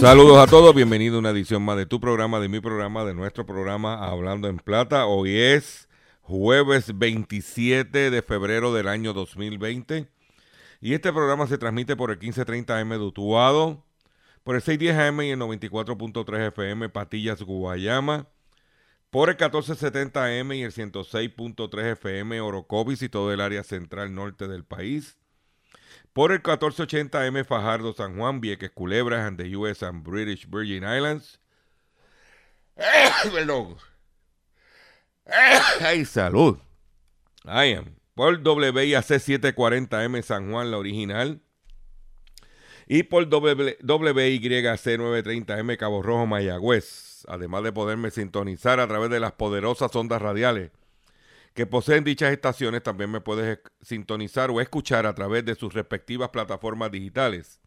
[0.00, 3.14] Saludos a todos, bienvenido a una edición más de tu programa, de mi programa, de
[3.14, 5.06] nuestro programa Hablando en Plata.
[5.06, 5.88] Hoy es
[6.22, 10.08] jueves 27 de febrero del año 2020
[10.80, 13.84] y este programa se transmite por el 1530M de Utuado,
[14.44, 18.28] por el 610AM y el 94.3 FM Patillas Guayama,
[19.10, 24.64] por el 1470M y el 106.3 FM Orocovis y todo el área central norte del
[24.64, 25.17] país
[26.18, 31.38] por el 1480M Fajardo San Juan, Vieques Culebras and the US and British Virgin Islands.
[32.76, 33.76] Perdón.
[35.80, 36.58] ¡Ay, salud!
[37.44, 37.94] I am.
[38.16, 41.40] Por WIAC 740M San Juan, la original.
[42.88, 47.26] Y por WYC 930M Cabo Rojo, Mayagüez.
[47.28, 50.72] Además de poderme sintonizar a través de las poderosas ondas radiales
[51.54, 56.30] que poseen dichas estaciones también me puedes sintonizar o escuchar a través de sus respectivas
[56.30, 57.60] plataformas digitales.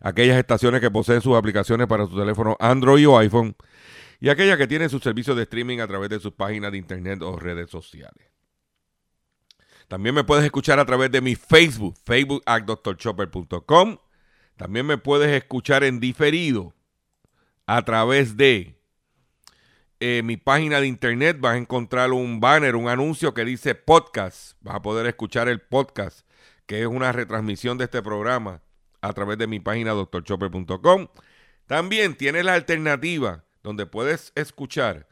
[0.00, 3.56] Aquellas estaciones que poseen sus aplicaciones para su teléfono Android o iPhone
[4.20, 7.22] y aquellas que tienen sus servicios de streaming a través de sus páginas de internet
[7.22, 8.30] o redes sociales.
[9.88, 12.44] También me puedes escuchar a través de mi Facebook, facebook
[14.56, 16.74] También me puedes escuchar en diferido
[17.66, 18.79] a través de
[20.00, 24.56] en mi página de internet vas a encontrar un banner, un anuncio que dice podcast.
[24.62, 26.26] Vas a poder escuchar el podcast,
[26.66, 28.62] que es una retransmisión de este programa
[29.02, 31.08] a través de mi página doctorchopper.com.
[31.66, 35.06] También tienes la alternativa donde puedes escuchar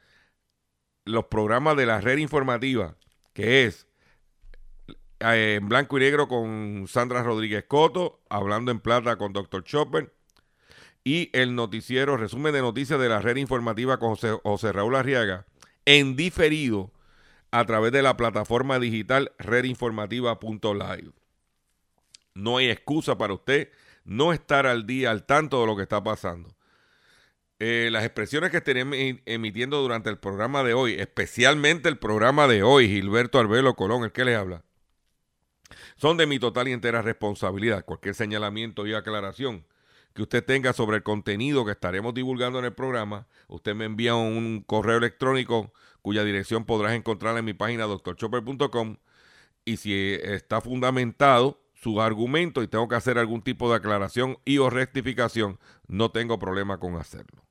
[1.04, 2.96] los programas de la red informativa,
[3.34, 3.86] que es
[5.20, 9.64] eh, en blanco y negro con Sandra Rodríguez Coto, hablando en plata con Dr.
[9.64, 10.17] Chopper
[11.04, 15.46] y el noticiero, resumen de noticias de la red informativa con José, Raúl Arriaga,
[15.84, 16.92] en diferido
[17.50, 21.12] a través de la plataforma digital redinformativa.live.
[22.34, 23.70] No hay excusa para usted
[24.04, 26.54] no estar al día, al tanto de lo que está pasando.
[27.58, 28.84] Eh, las expresiones que estaré
[29.26, 34.12] emitiendo durante el programa de hoy, especialmente el programa de hoy, Gilberto Arbelo Colón, el
[34.12, 34.62] que le habla,
[35.96, 37.84] son de mi total y entera responsabilidad.
[37.84, 39.64] Cualquier señalamiento y aclaración
[40.18, 44.16] que usted tenga sobre el contenido que estaremos divulgando en el programa, usted me envía
[44.16, 48.96] un correo electrónico cuya dirección podrás encontrar en mi página doctorchopper.com
[49.64, 54.58] y si está fundamentado su argumento y tengo que hacer algún tipo de aclaración y
[54.58, 57.44] o rectificación, no tengo problema con hacerlo.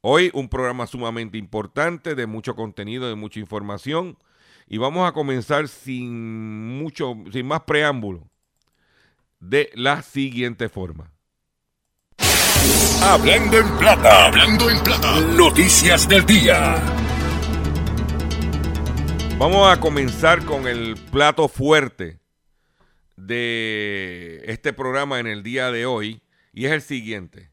[0.00, 4.18] Hoy un programa sumamente importante, de mucho contenido, de mucha información
[4.66, 8.28] y vamos a comenzar sin mucho, sin más preámbulo,
[9.38, 11.12] de la siguiente forma.
[13.02, 14.26] Hablando en plata.
[14.26, 15.20] Hablando en plata.
[15.20, 16.74] Noticias del día.
[19.38, 22.20] Vamos a comenzar con el plato fuerte
[23.16, 26.22] de este programa en el día de hoy
[26.52, 27.50] y es el siguiente.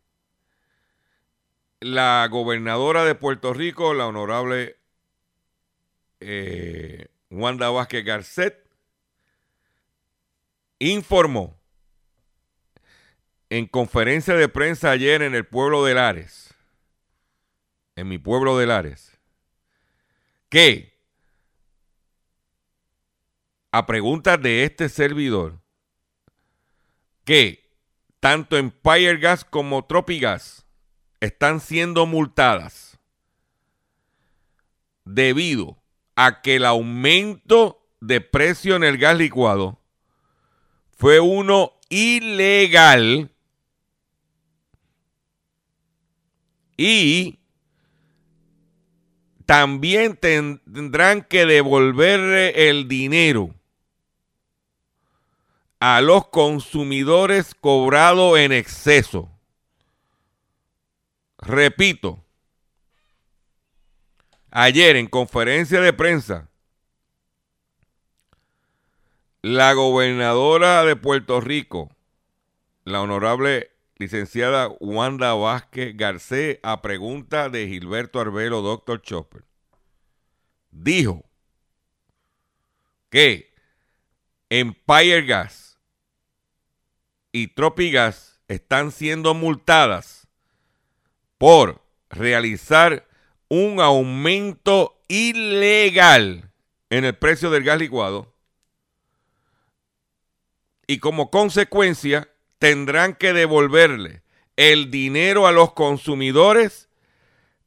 [1.79, 4.75] La gobernadora de Puerto Rico, la honorable
[6.19, 8.69] eh, Wanda Vázquez Garcet,
[10.79, 11.56] informó
[13.49, 16.53] en conferencia de prensa ayer en el pueblo de Lares,
[17.95, 19.17] en mi pueblo de Lares,
[20.49, 20.97] que
[23.71, 25.61] a preguntas de este servidor,
[27.23, 27.69] que
[28.19, 30.65] tanto Empire Gas como Tropigas
[31.19, 32.99] están siendo multadas
[35.05, 35.77] debido
[36.15, 39.79] a que el aumento de precio en el gas licuado
[40.91, 43.31] fue uno ilegal
[46.77, 47.39] y
[49.47, 53.55] también tendrán que devolverle el dinero
[55.79, 59.31] a los consumidores cobrado en exceso.
[61.39, 62.23] Repito,
[64.51, 66.49] ayer en conferencia de prensa,
[69.43, 71.89] La gobernadora de Puerto Rico,
[72.83, 79.43] la honorable licenciada Wanda Vázquez Garcés, a pregunta de Gilberto Arbelo, doctor Chopper,
[80.71, 81.23] dijo
[83.09, 83.53] que
[84.49, 85.79] Empire Gas
[87.31, 90.27] y Tropigas están siendo multadas
[91.37, 93.07] por realizar
[93.49, 96.51] un aumento ilegal
[96.89, 98.33] en el precio del gas licuado
[100.85, 102.29] y como consecuencia
[102.59, 104.23] tendrán que devolverle
[104.55, 106.89] el dinero a los consumidores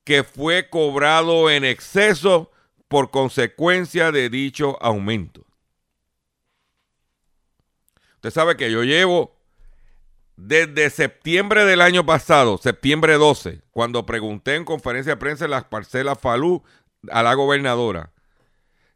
[0.04, 2.50] que fue cobrado en exceso
[2.88, 5.46] por consecuencia de dicho aumento.
[8.16, 9.40] Usted sabe que yo llevo
[10.36, 15.64] desde septiembre del año pasado, septiembre 12, cuando pregunté en conferencia de prensa en las
[15.64, 16.62] parcelas Falú
[17.10, 18.12] a la gobernadora,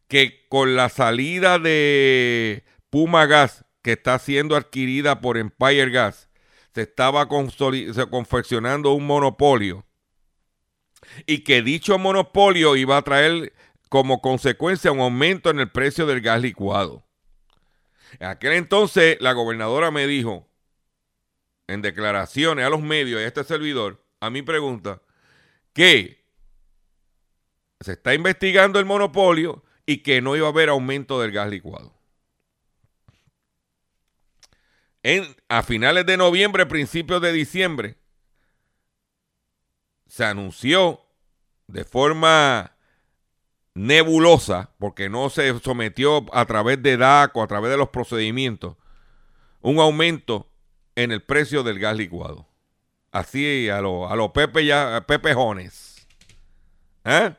[0.07, 6.27] que con la salida de Puma Gas que está siendo adquirida por Empire Gas,
[6.73, 9.85] se estaba confeccionando un monopolio
[11.27, 13.53] y que dicho monopolio iba a traer
[13.87, 17.05] como consecuencia un aumento en el precio del gas licuado.
[18.17, 20.49] En aquel entonces la gobernadora me dijo
[21.67, 25.03] en declaraciones a los medios y a este servidor, a mi pregunta,
[25.73, 26.25] que
[27.81, 31.94] se está investigando el monopolio y que no iba a haber aumento del gas licuado
[35.49, 37.97] a finales de noviembre, principios de diciembre,
[40.07, 41.01] se anunció
[41.67, 42.75] de forma
[43.73, 48.77] nebulosa, porque no se sometió a través de DACO, a través de los procedimientos,
[49.61, 50.49] un aumento
[50.95, 52.47] en el precio del gas licuado.
[53.11, 56.07] Así a los a Pepe ya, Pepejones.
[57.03, 57.33] ¿Eh?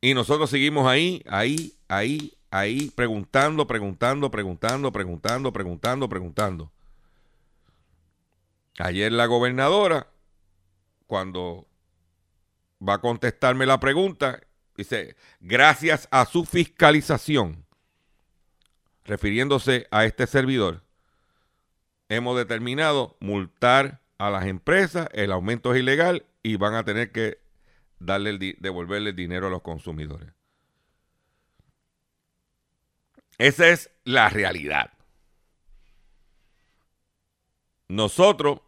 [0.00, 6.72] Y nosotros seguimos ahí, ahí, ahí, ahí preguntando, preguntando, preguntando, preguntando, preguntando, preguntando.
[8.78, 10.08] Ayer la gobernadora,
[11.06, 11.66] cuando
[12.86, 14.40] va a contestarme la pregunta,
[14.76, 17.64] dice, gracias a su fiscalización,
[19.04, 20.82] refiriéndose a este servidor,
[22.08, 27.38] hemos determinado multar a las empresas, el aumento es ilegal y van a tener que
[27.98, 30.35] darle devolverle el dinero a los consumidores.
[33.38, 34.90] Esa es la realidad.
[37.88, 38.60] Nosotros,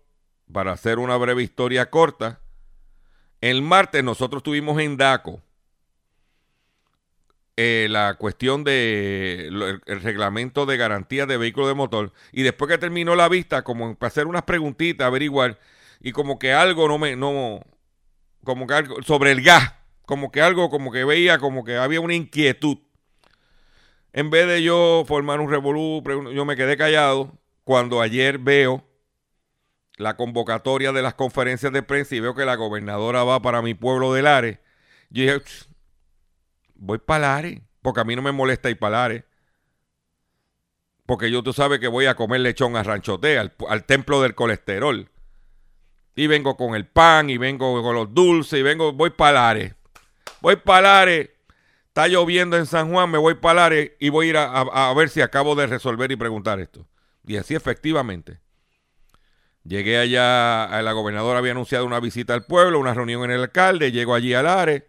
[0.53, 2.41] para hacer una breve historia corta,
[3.41, 5.43] el martes nosotros tuvimos en DACO
[7.61, 12.79] eh, la cuestión de el, reglamento de garantía de vehículos de motor y después que
[12.79, 15.59] terminó la vista como para hacer unas preguntitas averiguar
[16.01, 17.61] y como que algo no me no
[18.45, 19.75] como que algo sobre el gas
[20.07, 22.79] como que algo como que veía como que había una inquietud
[24.19, 26.03] en vez de yo formar un revolú,
[26.35, 28.85] yo me quedé callado cuando ayer veo
[29.97, 33.75] la convocatoria de las conferencias de prensa y veo que la gobernadora va para mi
[33.75, 34.59] pueblo de Lares.
[35.11, 35.41] Yo dije,
[36.75, 39.23] voy para Lares, porque a mí no me molesta ir para Lares.
[41.07, 44.35] Porque yo tú sabes que voy a comer lechón a Ranchote, al, al templo del
[44.35, 45.09] colesterol.
[46.17, 49.77] Y vengo con el pan, y vengo con los dulces, y vengo, voy para Lares.
[50.41, 51.38] Voy para Lares
[51.99, 55.09] Está lloviendo en San Juan, me voy para Lares y voy a ir a, ver
[55.09, 56.87] si acabo de resolver y preguntar esto.
[57.27, 58.39] Y así efectivamente.
[59.65, 63.91] Llegué allá, la gobernadora había anunciado una visita al pueblo, una reunión en el alcalde,
[63.91, 64.85] llego allí a Lares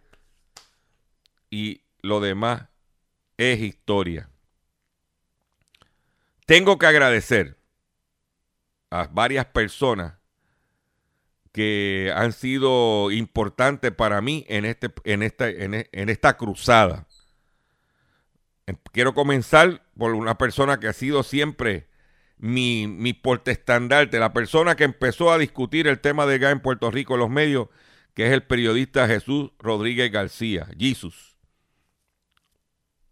[1.50, 2.68] y lo demás
[3.38, 4.30] es historia.
[6.46, 7.58] Tengo que agradecer
[8.90, 10.19] a varias personas
[11.52, 17.06] que han sido importantes para mí en, este, en, esta, en, esta cruzada.
[18.66, 21.88] Em, quiero comenzar por una persona que ha sido siempre
[22.36, 26.90] mi, mi portestandarte, la persona que empezó a discutir el tema de gas en Puerto
[26.90, 27.68] Rico en los medios,
[28.14, 31.36] que es el periodista Jesús Rodríguez García, Jesus.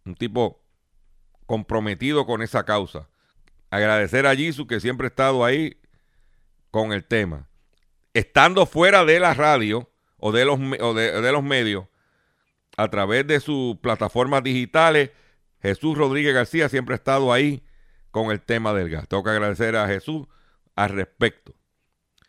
[0.05, 0.65] Un tipo
[1.47, 3.09] comprometido con esa causa.
[3.71, 5.77] Agradecer a Jesus que siempre ha estado ahí
[6.71, 7.49] con el tema
[8.15, 11.87] estando fuera de la radio o de los, de, los medios,
[12.77, 15.11] a través de sus plataformas digitales,
[15.61, 17.63] Jesús Rodríguez García siempre ha estado ahí
[18.11, 19.09] con el tema del gas.
[19.09, 20.27] Tengo que agradecer a Jesús
[20.75, 21.55] al respecto.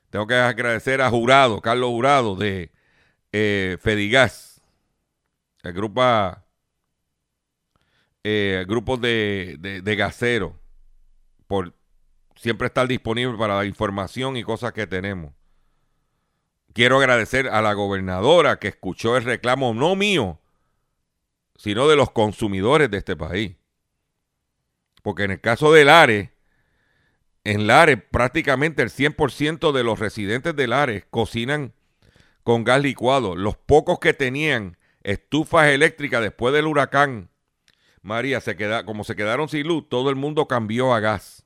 [0.09, 2.71] Tengo que agradecer a Jurado, Carlos Jurado de
[3.31, 4.61] eh, Fedigas,
[5.61, 6.01] el grupo,
[8.23, 10.51] eh, grupo de, de, de
[11.45, 11.73] por
[12.35, 15.33] siempre estar disponible para la información y cosas que tenemos.
[16.79, 20.39] Quiero agradecer a la gobernadora que escuchó el reclamo no mío,
[21.57, 23.57] sino de los consumidores de este país.
[25.01, 26.29] Porque en el caso de Lares,
[27.43, 31.73] en Lares prácticamente el 100% de los residentes de Lares cocinan
[32.43, 33.35] con gas licuado.
[33.35, 37.29] Los pocos que tenían estufas eléctricas después del huracán
[38.01, 41.45] María, se queda, como se quedaron sin luz, todo el mundo cambió a gas.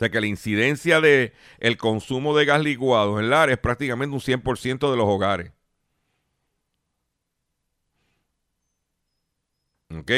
[0.00, 4.14] O sea que la incidencia de el consumo de gas licuado en Lares es prácticamente
[4.14, 5.52] un 100% de los hogares.
[9.94, 10.10] ¿Ok?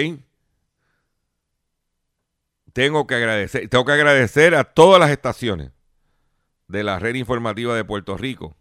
[2.72, 5.72] Tengo que agradecer, tengo que agradecer a todas las estaciones
[6.68, 8.56] de la red informativa de Puerto Rico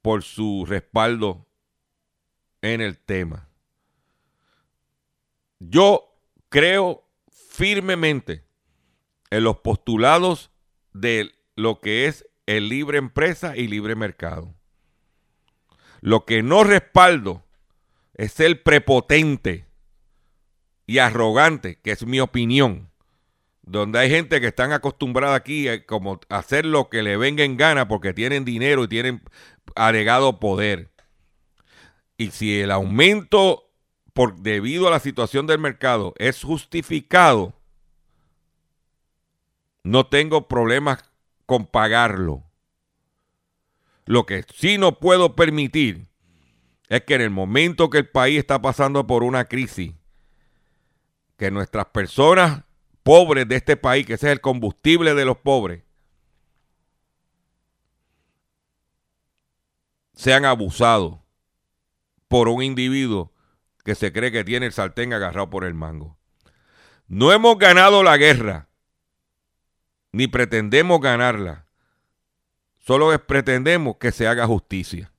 [0.00, 1.46] por su respaldo
[2.62, 3.50] en el tema.
[5.58, 6.16] Yo
[6.48, 7.05] creo
[7.56, 8.44] firmemente
[9.30, 10.50] en los postulados
[10.92, 14.54] de lo que es el libre empresa y libre mercado.
[16.00, 17.44] Lo que no respaldo
[18.14, 19.66] es el prepotente
[20.86, 22.90] y arrogante, que es mi opinión,
[23.62, 27.42] donde hay gente que están acostumbrada aquí a, como a hacer lo que le venga
[27.42, 29.22] en gana porque tienen dinero y tienen
[29.74, 30.92] agregado poder.
[32.18, 33.65] Y si el aumento
[34.16, 37.52] por debido a la situación del mercado es justificado,
[39.84, 41.04] no tengo problemas
[41.44, 42.42] con pagarlo.
[44.06, 46.08] Lo que sí no puedo permitir
[46.88, 49.92] es que en el momento que el país está pasando por una crisis,
[51.36, 52.64] que nuestras personas
[53.02, 55.82] pobres de este país, que ese es el combustible de los pobres,
[60.14, 61.18] sean abusados
[62.28, 63.35] por un individuo
[63.86, 66.18] que se cree que tiene el sartén agarrado por el mango.
[67.06, 68.66] No hemos ganado la guerra,
[70.10, 71.66] ni pretendemos ganarla.
[72.78, 75.12] Solo pretendemos que se haga justicia.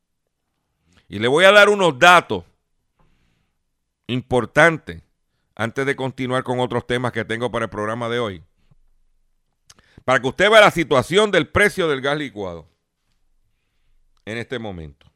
[1.07, 2.43] Y le voy a dar unos datos
[4.07, 5.01] importantes
[5.55, 8.43] antes de continuar con otros temas que tengo para el programa de hoy.
[10.03, 12.67] Para que usted vea la situación del precio del gas licuado
[14.25, 15.09] en este momento.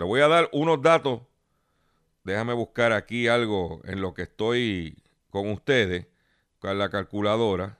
[0.00, 1.20] Le voy a dar unos datos.
[2.24, 4.96] Déjame buscar aquí algo en lo que estoy
[5.28, 6.06] con ustedes,
[6.58, 7.78] con la calculadora.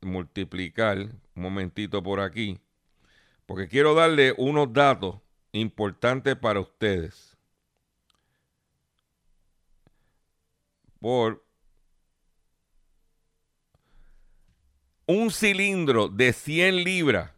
[0.00, 2.60] Multiplicar, un momentito por aquí,
[3.46, 5.16] porque quiero darle unos datos
[5.50, 7.36] importantes para ustedes.
[11.00, 11.44] Por
[15.06, 17.32] un cilindro de 100 libras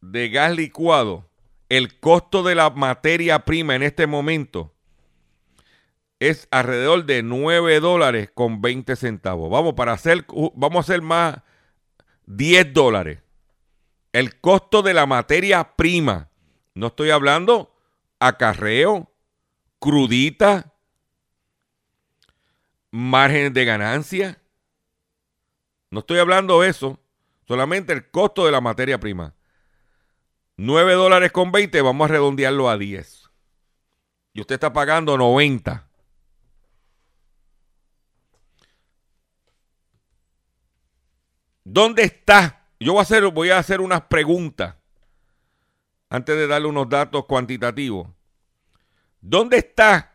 [0.00, 1.28] de gas licuado
[1.76, 4.74] el costo de la materia prima en este momento
[6.20, 9.50] es alrededor de 9 dólares con 20 centavos.
[9.50, 11.38] Vamos, para hacer, vamos a hacer más
[12.26, 13.22] 10 dólares.
[14.12, 16.30] El costo de la materia prima.
[16.74, 17.74] No estoy hablando
[18.20, 19.12] acarreo,
[19.80, 20.72] crudita,
[22.92, 24.40] márgenes de ganancia.
[25.90, 27.00] No estoy hablando de eso.
[27.48, 29.34] Solamente el costo de la materia prima.
[30.56, 33.30] 9 dólares con 20, vamos a redondearlo a 10.
[34.32, 35.88] Y usted está pagando 90.
[41.64, 42.66] ¿Dónde está?
[42.78, 44.76] Yo voy a hacer, voy a hacer unas preguntas
[46.10, 48.08] antes de darle unos datos cuantitativos.
[49.20, 50.14] ¿Dónde está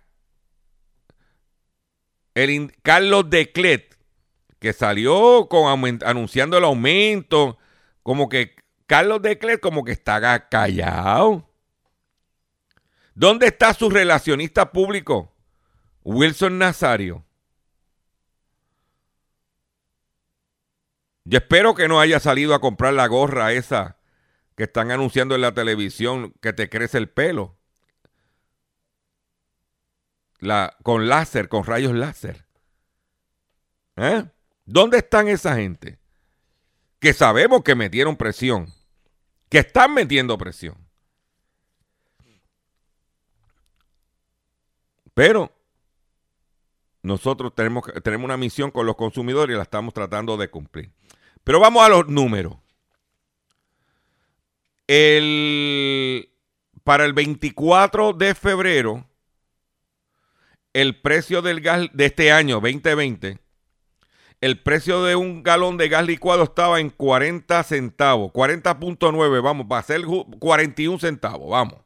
[2.36, 3.98] el Carlos Declet,
[4.60, 7.58] que salió con, anunciando el aumento,
[8.04, 8.56] como que
[8.90, 11.48] Carlos Decler como que está callado.
[13.14, 15.32] ¿Dónde está su relacionista público?
[16.04, 17.24] Wilson Nazario.
[21.24, 24.00] Yo espero que no haya salido a comprar la gorra esa
[24.58, 27.60] que están anunciando en la televisión que te crece el pelo.
[30.40, 32.48] La, con láser, con rayos láser.
[33.98, 34.26] ¿Eh?
[34.66, 36.00] ¿Dónde están esa gente?
[37.00, 38.79] Que sabemos que metieron presión
[39.50, 40.78] que están metiendo presión.
[45.14, 45.52] Pero
[47.02, 50.92] nosotros tenemos, tenemos una misión con los consumidores y la estamos tratando de cumplir.
[51.44, 52.56] Pero vamos a los números.
[54.88, 56.32] El,
[56.84, 59.06] para el 24 de febrero,
[60.74, 63.40] el precio del gas de este año 2020
[64.42, 69.80] el precio de un galón de gas licuado estaba en 40 centavos, 40.9, vamos, va
[69.80, 71.80] a ser 41 centavos, vamos.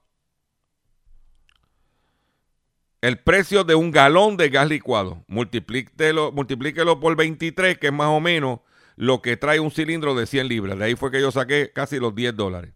[3.02, 8.08] El precio de un galón de gas licuado, multiplíquelo, multiplíquelo por 23, que es más
[8.08, 8.60] o menos
[8.96, 10.78] lo que trae un cilindro de 100 libras.
[10.78, 12.72] De ahí fue que yo saqué casi los 10 dólares.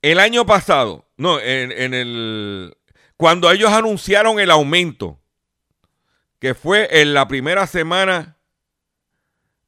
[0.00, 2.74] El año pasado, no, en, en el.
[3.18, 5.19] Cuando ellos anunciaron el aumento,
[6.40, 8.38] que fue en la primera semana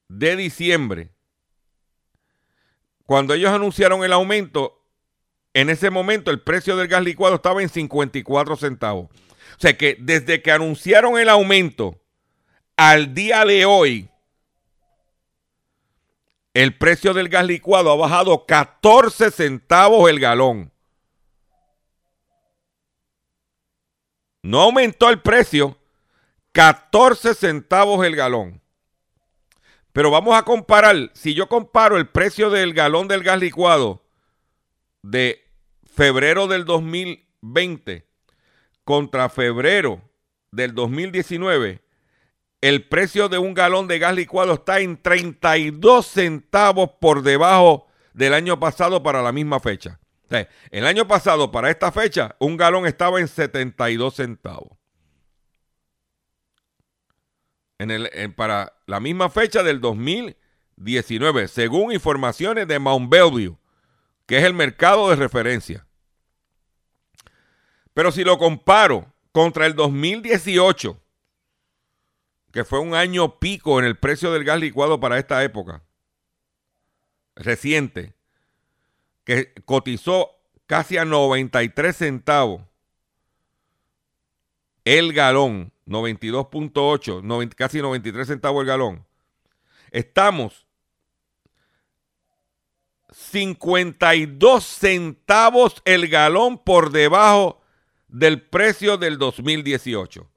[0.09, 1.11] de diciembre,
[3.05, 4.83] cuando ellos anunciaron el aumento,
[5.53, 9.11] en ese momento el precio del gas licuado estaba en 54 centavos.
[9.11, 12.01] O sea que desde que anunciaron el aumento
[12.77, 14.09] al día de hoy,
[16.55, 20.73] el precio del gas licuado ha bajado 14 centavos el galón.
[24.43, 25.79] No aumentó el precio,
[26.53, 28.61] 14 centavos el galón.
[29.93, 34.05] Pero vamos a comparar, si yo comparo el precio del galón del gas licuado
[35.03, 35.45] de
[35.85, 38.07] febrero del 2020
[38.85, 40.01] contra febrero
[40.51, 41.83] del 2019,
[42.61, 48.35] el precio de un galón de gas licuado está en 32 centavos por debajo del
[48.35, 49.99] año pasado para la misma fecha.
[50.71, 54.82] el año pasado para esta fecha un galón estaba en 72 centavos.
[58.37, 63.57] Para la misma fecha del 2019, según informaciones de Mount Bellevue,
[64.27, 65.87] que es el mercado de referencia.
[67.95, 71.01] Pero si lo comparo contra el 2018,
[72.53, 75.83] que fue un año pico en el precio del gas licuado para esta época,
[77.35, 78.15] reciente,
[79.25, 80.31] que cotizó
[80.67, 82.63] casi a 93 centavos
[84.85, 89.07] el galón, 92.8, casi 93 centavos el galón.
[89.91, 90.67] Estamos
[93.13, 97.61] 52 centavos el galón por debajo
[98.09, 100.29] del precio del 2018.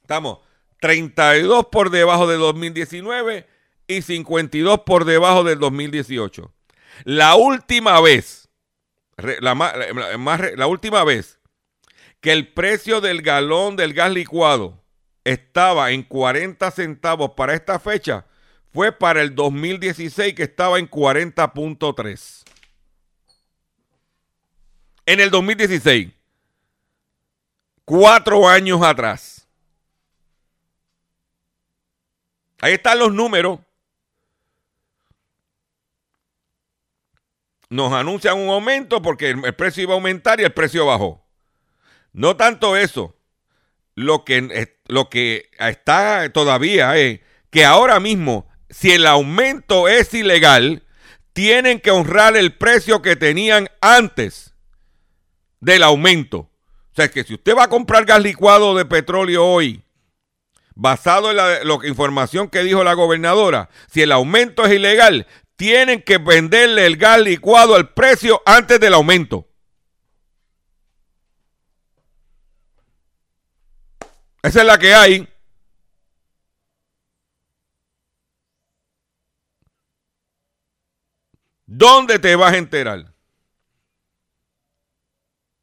[0.00, 0.38] Estamos
[0.80, 3.48] 32 por debajo del 2019
[3.86, 6.52] y 52 por debajo del 2018.
[7.04, 8.48] La última vez,
[9.16, 9.54] la,
[10.56, 11.40] la última vez
[12.24, 14.82] que el precio del galón del gas licuado
[15.24, 18.24] estaba en 40 centavos para esta fecha
[18.72, 22.44] fue para el 2016 que estaba en 40.3.
[25.04, 26.12] En el 2016,
[27.84, 29.46] cuatro años atrás.
[32.62, 33.60] Ahí están los números.
[37.68, 41.23] Nos anuncian un aumento porque el precio iba a aumentar y el precio bajó.
[42.14, 43.14] No tanto eso.
[43.94, 50.84] Lo que, lo que está todavía es que ahora mismo, si el aumento es ilegal,
[51.32, 54.54] tienen que honrar el precio que tenían antes
[55.60, 56.38] del aumento.
[56.38, 59.82] O sea, que si usted va a comprar gas licuado de petróleo hoy
[60.76, 66.18] basado en la, información que dijo la gobernadora, si el aumento es ilegal, tienen que
[66.18, 69.48] venderle el gas licuado al precio antes del aumento.
[74.44, 75.26] Esa es la que hay.
[81.64, 83.14] ¿Dónde te vas a enterar?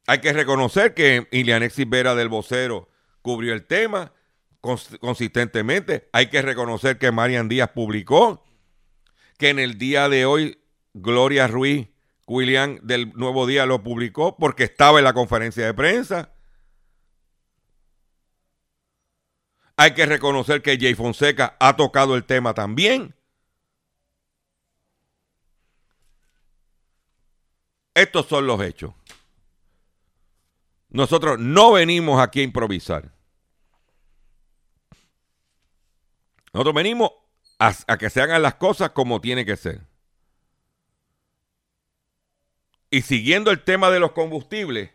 [0.08, 2.88] Hay que reconocer que Ilianexis Vera del vocero
[3.22, 4.12] cubrió el tema
[4.60, 6.08] consistentemente.
[6.12, 8.44] Hay que reconocer que Marian Díaz publicó
[9.38, 10.60] que en el día de hoy
[10.92, 11.86] Gloria Ruiz,
[12.26, 16.32] William del Nuevo Día lo publicó porque estaba en la conferencia de prensa.
[19.82, 23.16] Hay que reconocer que Jay Fonseca ha tocado el tema también.
[27.92, 28.94] Estos son los hechos.
[30.88, 33.10] Nosotros no venimos aquí a improvisar.
[36.52, 37.10] Nosotros venimos
[37.58, 39.80] a, que se hagan las cosas como tiene que ser.
[42.88, 44.92] Y siguiendo el tema de los combustibles,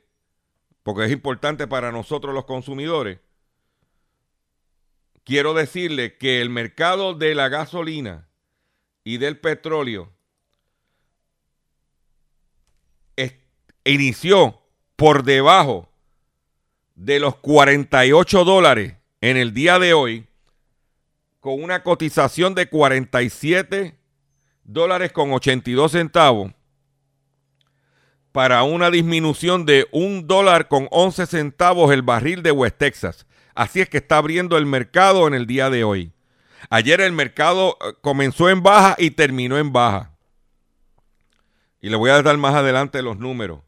[0.82, 3.20] porque es importante para nosotros los consumidores,
[5.28, 8.30] quiero decirle que el mercado de la gasolina
[9.04, 10.14] y del petróleo
[13.84, 14.62] inició
[14.96, 15.90] por debajo
[16.96, 20.28] de los 48 dólares en el día de hoy
[21.42, 23.98] con una cotización de 47
[24.64, 26.54] dólares con 82 centavos
[28.32, 33.27] para una disminución de un dólar con 11 centavos el barril de West Texas.
[33.58, 36.14] Así es que está abriendo el mercado en el día de hoy.
[36.70, 40.16] Ayer el mercado eh, comenzó en baja y terminó en baja.
[41.82, 43.62] Y le voy a dar más adelante los números.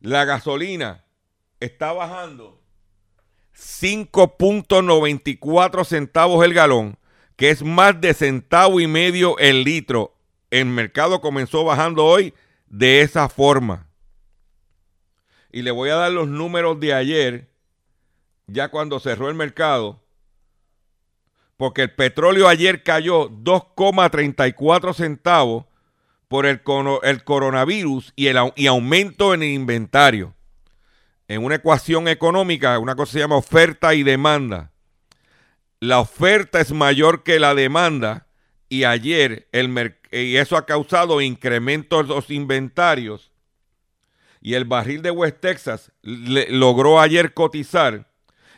[0.00, 1.04] La gasolina
[1.60, 2.62] está bajando
[3.54, 6.96] 5.94 centavos el galón,
[7.36, 10.16] que es más de centavo y medio el litro.
[10.48, 12.32] El mercado comenzó bajando hoy
[12.70, 13.86] de esa forma.
[15.52, 17.49] Y le voy a dar los números de ayer,
[18.52, 20.00] ya cuando cerró el mercado,
[21.56, 25.66] porque el petróleo ayer cayó 2,34 centavos
[26.28, 26.62] por el,
[27.02, 30.34] el coronavirus y el aumento en el inventario.
[31.28, 34.72] En una ecuación económica, una cosa se llama oferta y demanda.
[35.78, 38.26] La oferta es mayor que la demanda
[38.68, 43.30] y ayer el y eso ha causado incrementos en los inventarios.
[44.40, 48.09] Y el barril de West Texas logró ayer cotizar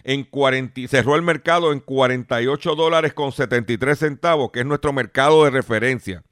[0.05, 5.45] en 40, cerró el mercado en 48 dólares con 73 centavos, que es nuestro mercado
[5.45, 6.23] de referencia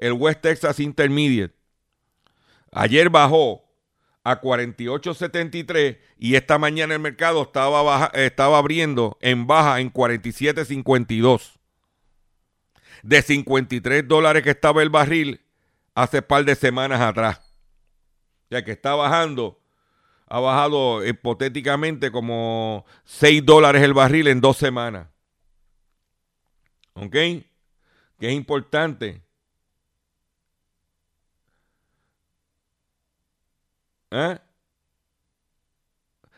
[0.00, 1.54] el West Texas Intermediate.
[2.72, 3.64] Ayer bajó
[4.24, 11.58] a 48.73 y esta mañana el mercado estaba, estaba abriendo en baja en 47.52.
[13.02, 15.42] De 53 dólares que estaba el barril
[15.94, 17.40] hace par de semanas atrás.
[18.50, 19.59] Ya que está bajando,
[20.30, 25.08] ha bajado hipotéticamente como 6 dólares el barril en dos semanas.
[26.94, 27.12] ¿Ok?
[27.12, 27.44] Que
[28.20, 29.22] es importante
[34.10, 34.38] ¿Eh?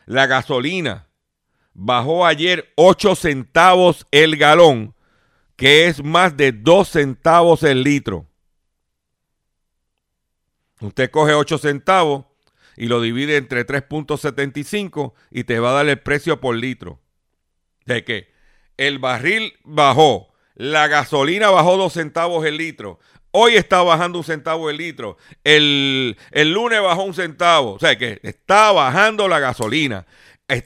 [0.05, 1.07] La gasolina
[1.73, 4.95] bajó ayer 8 centavos el galón,
[5.55, 8.27] que es más de 2 centavos el litro.
[10.81, 12.25] Usted coge 8 centavos
[12.75, 16.99] y lo divide entre 3.75 y te va a dar el precio por litro.
[17.85, 18.31] De que
[18.77, 22.99] el barril bajó, la gasolina bajó 2 centavos el litro,
[23.35, 25.17] Hoy está bajando un centavo el litro.
[25.43, 27.73] El, lunes bajó un centavo.
[27.73, 30.05] O sea que está bajando la gasolina.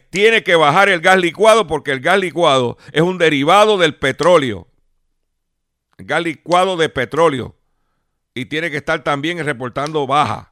[0.10, 4.68] tiene que bajar el gas licuado porque el gas licuado es un derivado del petróleo.
[5.98, 7.56] El gas licuado de petróleo.
[8.34, 10.52] Y tiene que estar también reportando baja.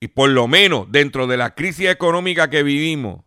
[0.00, 3.22] Y por lo menos dentro de la crisis económica que vivimos,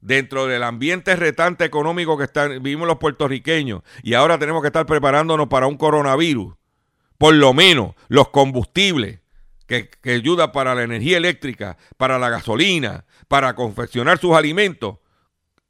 [0.00, 4.86] dentro del ambiente retante económico que están, vivimos los puertorriqueños y ahora tenemos que estar
[4.86, 6.54] preparándonos para un coronavirus,
[7.18, 9.20] por lo menos los combustibles
[9.66, 14.96] que, que ayudan para la energía eléctrica, para la gasolina, para confeccionar sus alimentos,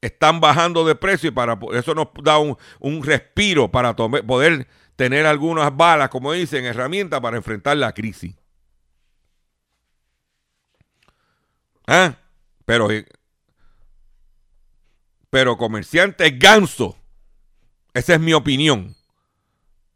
[0.05, 5.75] están bajando de precio y para eso nos da un, respiro para poder tener algunas
[5.75, 8.37] balas, como dicen, herramientas para enfrentar la crisis.
[11.87, 12.17] ¿Ah?
[12.65, 13.07] Pero eh,
[15.35, 16.97] pero comerciantes ganso,
[17.93, 18.95] esa es mi opinión,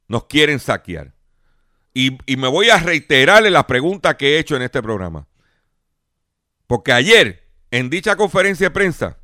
[0.08, 1.14] nos quieren saquear.
[1.94, 5.28] Y, me voy a reiterarle la pregunta que he hecho en este programa.
[6.66, 9.18] Porque ayer, en dicha conferencia de prensa,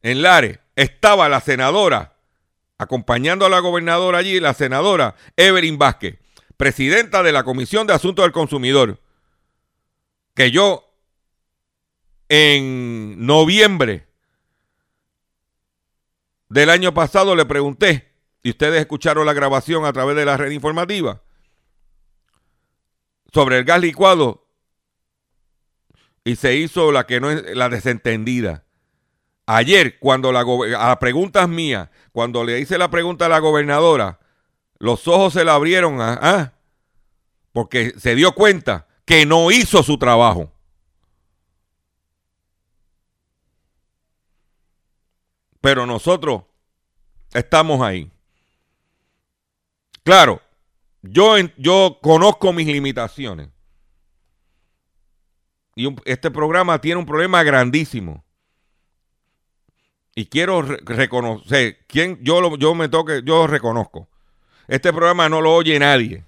[0.00, 2.16] en Lares, estaba la senadora,
[2.78, 6.18] acompañando a la gobernadora allí, la senadora Evelyn Vázquez,
[6.56, 8.98] presidenta de la Comisión de Asuntos del Consumidor,
[10.34, 10.89] que yo
[12.30, 14.06] en noviembre
[16.48, 18.12] del año pasado le pregunté,
[18.42, 21.22] y ustedes escucharon la grabación a través de la red informativa,
[23.32, 24.46] sobre el gas licuado
[26.24, 28.64] y se hizo la que no es la desentendida.
[29.46, 30.44] Ayer, cuando la
[30.78, 34.20] a preguntas mías, cuando le hice la pregunta a la gobernadora,
[34.78, 36.52] los ojos se le abrieron, ¿ah?
[37.52, 40.52] porque se dio cuenta que no hizo su trabajo.
[45.60, 46.42] Pero nosotros
[47.32, 48.10] estamos ahí.
[50.02, 50.40] Claro,
[51.02, 53.48] yo, yo conozco mis limitaciones.
[55.76, 58.24] Y este programa tiene un problema grandísimo.
[60.14, 64.08] Y quiero reconocer, quién yo, yo me toque, yo reconozco.
[64.66, 66.24] Este programa no lo oye nadie.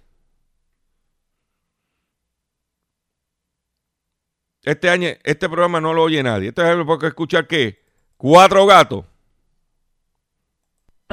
[4.63, 6.49] Este año, este programa no lo oye nadie.
[6.49, 7.83] Este es porque escuchar qué?
[8.17, 9.05] Cuatro gatos.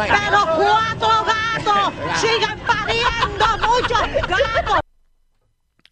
[0.08, 4.80] Pero cuatro gatos siguen pariendo muchos gatos.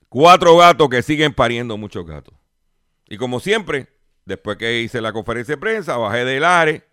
[0.08, 2.34] Cuatro gatos que siguen pariendo muchos gatos.
[3.10, 3.88] Y como siempre,
[4.26, 6.88] después que hice la conferencia de prensa, bajé del are.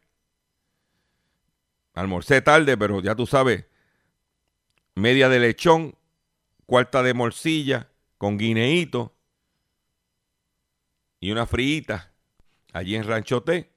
[1.95, 3.67] Almorcé tarde, pero ya tú sabes,
[4.97, 5.95] media de lechón,
[6.67, 9.15] cuarta de morcilla con guineíto
[11.21, 12.13] y una friita
[12.73, 13.74] allí en Ranchote.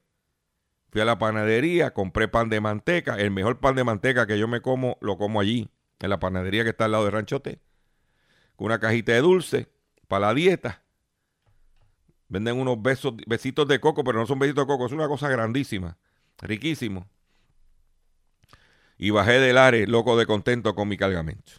[0.89, 3.15] Fui a la panadería, compré pan de manteca.
[3.15, 5.69] El mejor pan de manteca que yo me como, lo como allí,
[6.00, 7.60] en la panadería que está al lado de Ranchote.
[8.56, 9.69] Con una cajita de dulce
[10.08, 10.84] para la dieta.
[12.30, 15.30] Venden unos besos, besitos de coco, pero no son besitos de coco, es una cosa
[15.30, 15.97] grandísima,
[16.39, 17.08] riquísimo.
[18.97, 21.52] Y bajé del área, loco de contento con mi cargamento.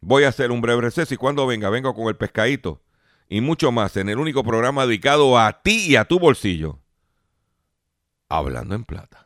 [0.00, 2.80] Voy a hacer un breve receso y cuando venga, vengo con el pescadito
[3.28, 6.80] y mucho más en el único programa dedicado a ti y a tu bolsillo.
[8.28, 9.25] Hablando en plata.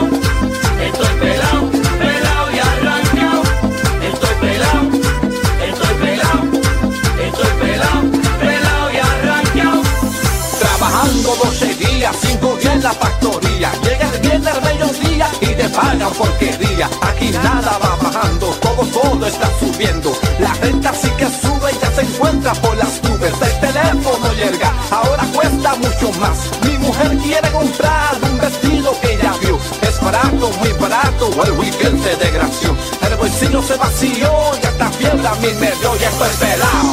[17.31, 20.11] nada va bajando, todo, todo está subiendo.
[20.39, 23.33] La renta sí que sube y ya se encuentra por las nubes.
[23.41, 26.37] El teléfono llega, ahora cuesta mucho más.
[26.65, 29.57] Mi mujer quiere comprar un vestido que ella vio.
[29.81, 32.75] Es barato, muy barato, el weekend se desgració.
[33.07, 35.95] El bolsillo se vació y hasta fiebre a mí me dio.
[35.97, 36.91] Ya estoy pelado,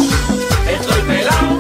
[0.69, 1.58] estoy pelado,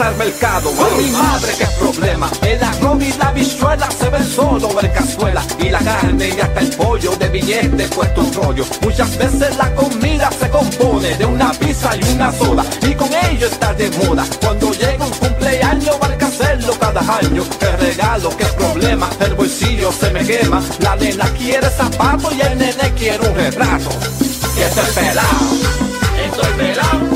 [0.00, 2.30] al mercado, mi madre qué problema.
[2.42, 5.42] El arroz y la bichuela se ven solo en cazuela.
[5.58, 8.64] Y la carne y hasta el pollo de billete puesto un rollo.
[8.82, 12.64] Muchas veces la comida se compone de una pizza y una soda.
[12.82, 14.24] Y con ello está de moda.
[14.40, 17.44] Cuando llega un cumpleaños hay que hacerlo cada año.
[17.58, 19.10] Qué regalo, qué problema.
[19.20, 20.62] El bolsillo se me quema.
[20.80, 23.90] La nena quiere zapato y el nene quiere un retrato.
[24.56, 25.28] Y estoy pelado.
[26.24, 27.09] Estoy pelado.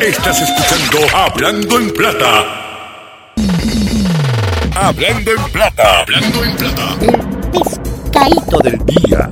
[0.00, 3.32] Estás escuchando Hablando en Plata.
[4.74, 6.00] Hablando en Plata.
[6.00, 6.98] Hablando en Plata.
[7.50, 9.30] Pescadito del día.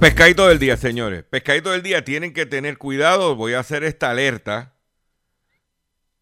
[0.00, 1.22] Pescadito del día, señores.
[1.22, 3.36] Pescadito del día, tienen que tener cuidado.
[3.36, 4.74] Voy a hacer esta alerta.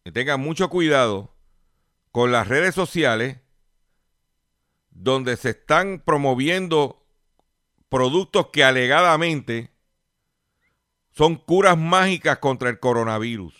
[0.04, 1.34] Que tengan mucho cuidado
[2.10, 3.38] con las redes sociales
[4.90, 7.06] donde se están promoviendo
[7.88, 9.71] productos que alegadamente
[11.12, 13.54] son curas mágicas contra el coronavirus.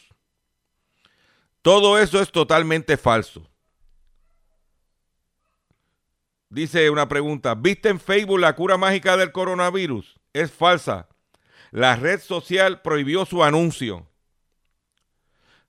[1.63, 3.49] Todo eso es totalmente falso.
[6.49, 10.19] Dice una pregunta, ¿viste en Facebook la cura mágica del coronavirus?
[10.33, 11.09] Es falsa.
[11.71, 14.07] La red social prohibió su anuncio.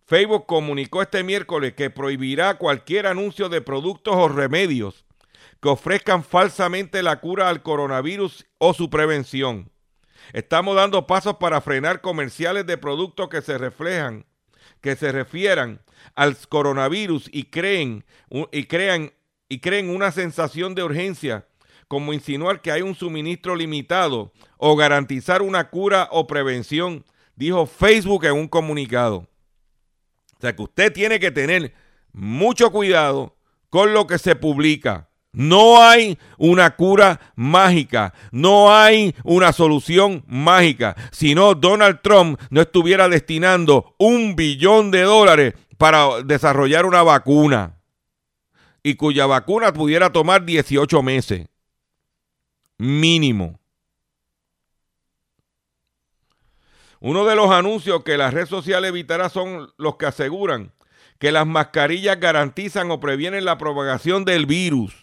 [0.06, 5.06] Facebook comunicó este miércoles que prohibirá cualquier anuncio de productos o remedios
[5.62, 9.73] que ofrezcan falsamente la cura al coronavirus o su prevención.
[10.32, 14.26] Estamos dando pasos para frenar comerciales de productos que se reflejan,
[14.82, 15.82] que se refieran
[16.16, 18.06] al coronavirus y creen
[18.52, 19.12] y crean
[19.50, 21.48] y creen una sensación de urgencia,
[21.88, 27.06] como insinuar que hay un suministro limitado o garantizar una cura o prevención,
[27.36, 29.28] dijo Facebook en un comunicado.
[30.38, 31.74] O sea que usted tiene que tener
[32.12, 33.38] mucho cuidado
[33.70, 35.10] con lo que se publica.
[35.34, 40.96] No hay una cura mágica, no hay una solución mágica.
[41.12, 47.80] Si no, Donald Trump no estuviera destinando un billón de dólares para desarrollar una vacuna
[48.84, 51.48] y cuya vacuna pudiera tomar 18 meses.
[52.78, 53.60] Mínimo.
[57.00, 60.72] Uno de los anuncios que la red social evitará son los que aseguran
[61.20, 65.03] que las mascarillas garantizan o previenen la propagación del virus.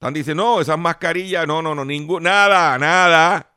[0.00, 3.52] Están diciendo, no, esas mascarillas, no, no, no, nada, nada.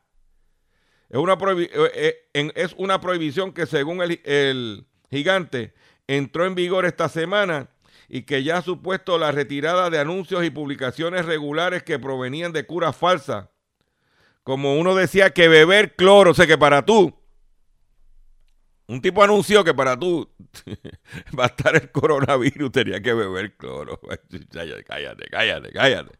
[1.08, 5.72] Es una, eh, eh, es una prohibición que según el, el gigante
[6.06, 7.70] entró en vigor esta semana
[8.10, 12.66] y que ya ha supuesto la retirada de anuncios y publicaciones regulares que provenían de
[12.66, 13.48] curas falsas.
[14.42, 17.18] Como uno decía que beber cloro, o sea que para tú,
[18.86, 20.28] un tipo anunció que para tú
[21.38, 23.98] va a estar el coronavirus, tenía que beber cloro.
[24.52, 26.18] Cállate, cállate, cállate,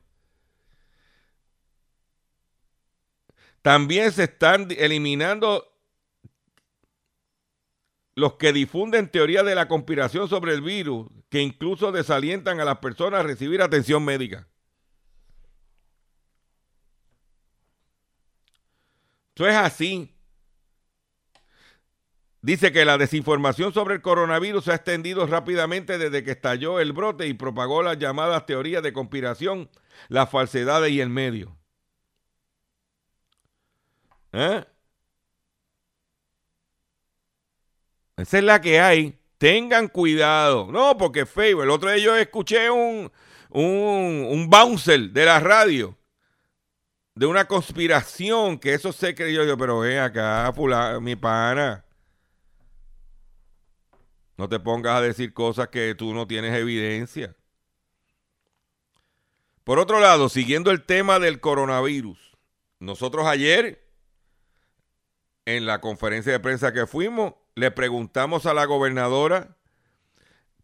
[3.64, 5.66] También se están eliminando
[8.14, 12.76] los que difunden teorías de la conspiración sobre el virus, que incluso desalientan a las
[12.80, 14.46] personas a recibir atención médica.
[19.34, 20.14] Eso es así.
[22.42, 26.92] Dice que la desinformación sobre el coronavirus se ha extendido rápidamente desde que estalló el
[26.92, 29.70] brote y propagó las llamadas teorías de conspiración,
[30.08, 31.56] las falsedades y el medio.
[34.34, 34.64] ¿Eh?
[38.16, 39.18] Esa es la que hay.
[39.38, 40.70] Tengan cuidado.
[40.72, 41.62] No, porque feo.
[41.62, 43.10] El otro día yo escuché un,
[43.50, 45.96] un, un bouncer de la radio
[47.14, 51.84] de una conspiración que eso se creyó yo, pero ven acá, fulano, mi pana.
[54.36, 57.36] No te pongas a decir cosas que tú no tienes evidencia.
[59.62, 62.18] Por otro lado, siguiendo el tema del coronavirus,
[62.80, 63.83] nosotros ayer,
[65.46, 69.56] en la conferencia de prensa que fuimos, le preguntamos a la gobernadora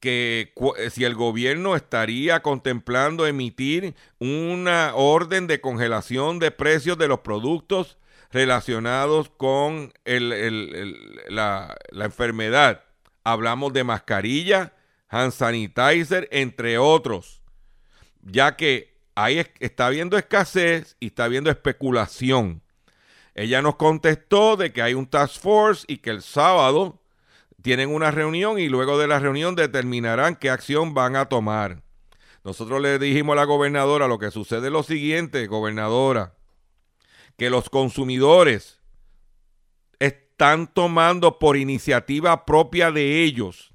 [0.00, 7.08] que eh, si el gobierno estaría contemplando emitir una orden de congelación de precios de
[7.08, 7.98] los productos
[8.32, 10.96] relacionados con el-
[11.28, 12.84] la, enfermedad.
[13.24, 14.72] Hablamos de mascarilla,
[15.08, 17.42] hand sanitizer, entre otros,
[18.22, 22.62] ya que ahí es- está habiendo escasez y está habiendo especulación.
[23.34, 27.00] Ella nos contestó de que hay un task force y que el sábado
[27.62, 31.82] tienen una reunión y luego de la reunión determinarán qué acción van a tomar.
[32.42, 36.34] Nosotros le dijimos a la gobernadora lo que sucede es lo siguiente, gobernadora,
[37.36, 38.80] que los consumidores
[39.98, 43.74] están tomando por iniciativa propia de ellos,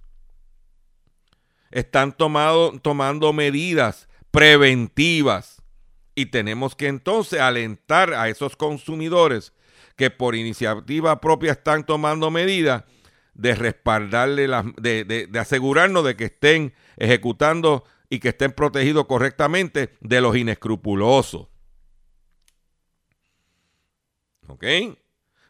[1.69, 5.61] están tomando medidas preventivas
[6.15, 9.53] y tenemos que entonces alentar a esos consumidores
[9.97, 12.83] que por iniciativa propia están tomando medidas
[13.33, 19.05] de respaldarle, las, de, de- de asegurarnos de que estén ejecutando y que estén protegidos
[19.07, 21.47] correctamente de los inescrupulosos.
[24.47, 24.63] ¿Ok?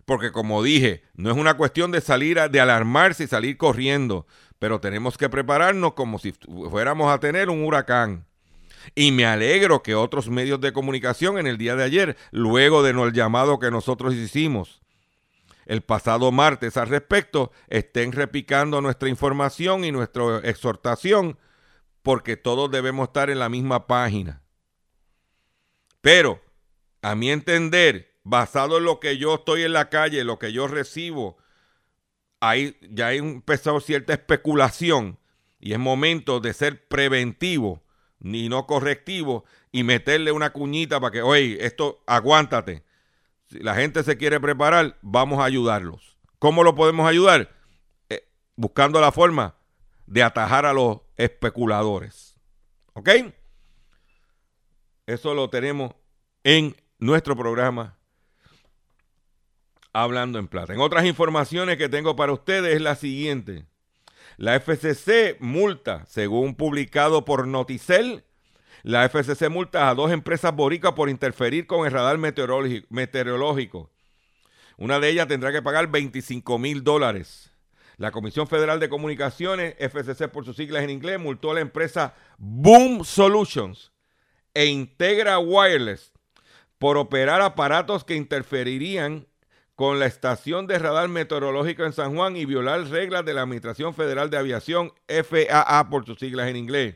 [0.06, 4.25] Porque como dije, no es una cuestión de salir, a- de alarmarse y salir corriendo,
[4.60, 6.34] pero tenemos que prepararnos como si
[6.69, 8.25] fuéramos a tener un huracán.
[8.93, 12.93] Y me alegro que otros medios de comunicación en el día de ayer, luego de
[12.93, 14.82] no el llamado que nosotros hicimos
[15.65, 21.39] el pasado martes al respecto, estén repicando nuestra información y nuestra exhortación,
[22.04, 24.43] porque todos debemos estar en la misma página.
[26.02, 26.39] Pero,
[27.02, 30.67] a mi entender, basado en lo que yo estoy en la calle, lo que yo
[30.67, 31.38] recibo,
[32.39, 35.17] ahí ya hay empezado cierta especulación
[35.60, 37.82] y es momento de ser preventivo
[38.19, 42.84] ni no correctivo y meterle una cuñita para que, oye, esto aguántate.
[43.47, 46.17] Si la gente se quiere preparar, vamos a ayudarlos.
[46.39, 47.51] ¿Cómo lo podemos ayudar?
[48.10, 49.56] Eh, buscando la forma
[50.06, 52.36] de atajar a los especuladores.
[52.93, 53.10] ¿Ok?
[55.06, 55.93] Eso lo tenemos
[56.43, 57.97] en nuestro programa
[59.93, 60.73] Hablando en Plata.
[60.73, 63.65] En otras informaciones que tengo para ustedes es la siguiente.
[64.38, 68.24] La FCC multa, según publicado por Noticel,
[68.84, 73.90] la FCC multa a dos empresas boricas por interferir con el radar meteorológico.
[74.77, 77.52] Una de ellas tendrá que pagar 25 mil dólares.
[77.98, 82.13] La Comisión Federal de Comunicaciones, FCC por sus siglas en inglés, multó a la empresa
[82.38, 83.94] Boom Solutions
[84.54, 86.12] e Integra Wireless
[86.77, 89.27] por operar aparatos que interferirían
[89.76, 93.94] con la estación de radar meteorológico en San Juan y violar reglas de la Administración
[93.94, 96.96] Federal de Aviación, FAA por sus siglas en inglés.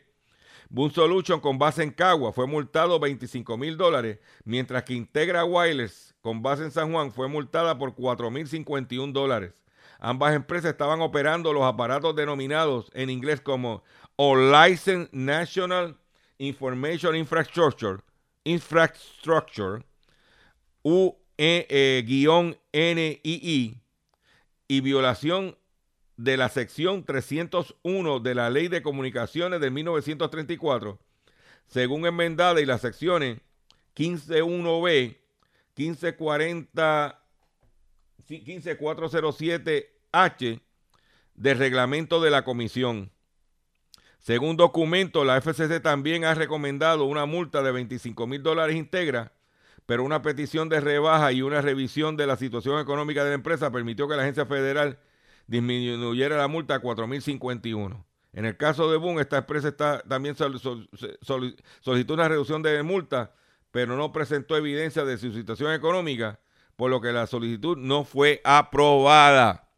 [0.70, 6.16] Boom Solution con base en Cagua fue multado 25 mil dólares, mientras que Integra Wireless
[6.22, 9.54] con base en San Juan fue multada por 4 mil 51 dólares.
[10.00, 13.84] Ambas empresas estaban operando los aparatos denominados en inglés como
[14.16, 15.98] Unlicensed National
[16.38, 18.00] Information Infrastructure,
[18.46, 19.84] Infrastructure,
[21.40, 22.52] U-NII,
[24.68, 25.58] y violación
[26.18, 31.00] de la sección 301 de la Ley de Comunicaciones de 1934,
[31.66, 33.40] según enmendada y las secciones
[33.96, 35.16] 151B,
[35.78, 37.24] 1540,
[38.28, 40.60] 15407H
[41.36, 43.12] del reglamento de la comisión.
[44.20, 49.32] Según documento, la FCC también ha recomendado una multa de 25 mil dólares íntegra,
[49.90, 53.72] pero una petición de rebaja y una revisión de la situación económica de la empresa
[53.72, 55.00] permitió que la agencia federal
[55.48, 58.06] disminuyera la multa a 4.051.
[58.34, 60.88] En el caso de Boom, esta empresa está, también sol- sol-
[61.24, 63.34] sol- solicitó una reducción de multa,
[63.72, 66.40] pero no presentó evidencia de su situación económica,
[66.76, 69.72] por lo que la solicitud no fue aprobada.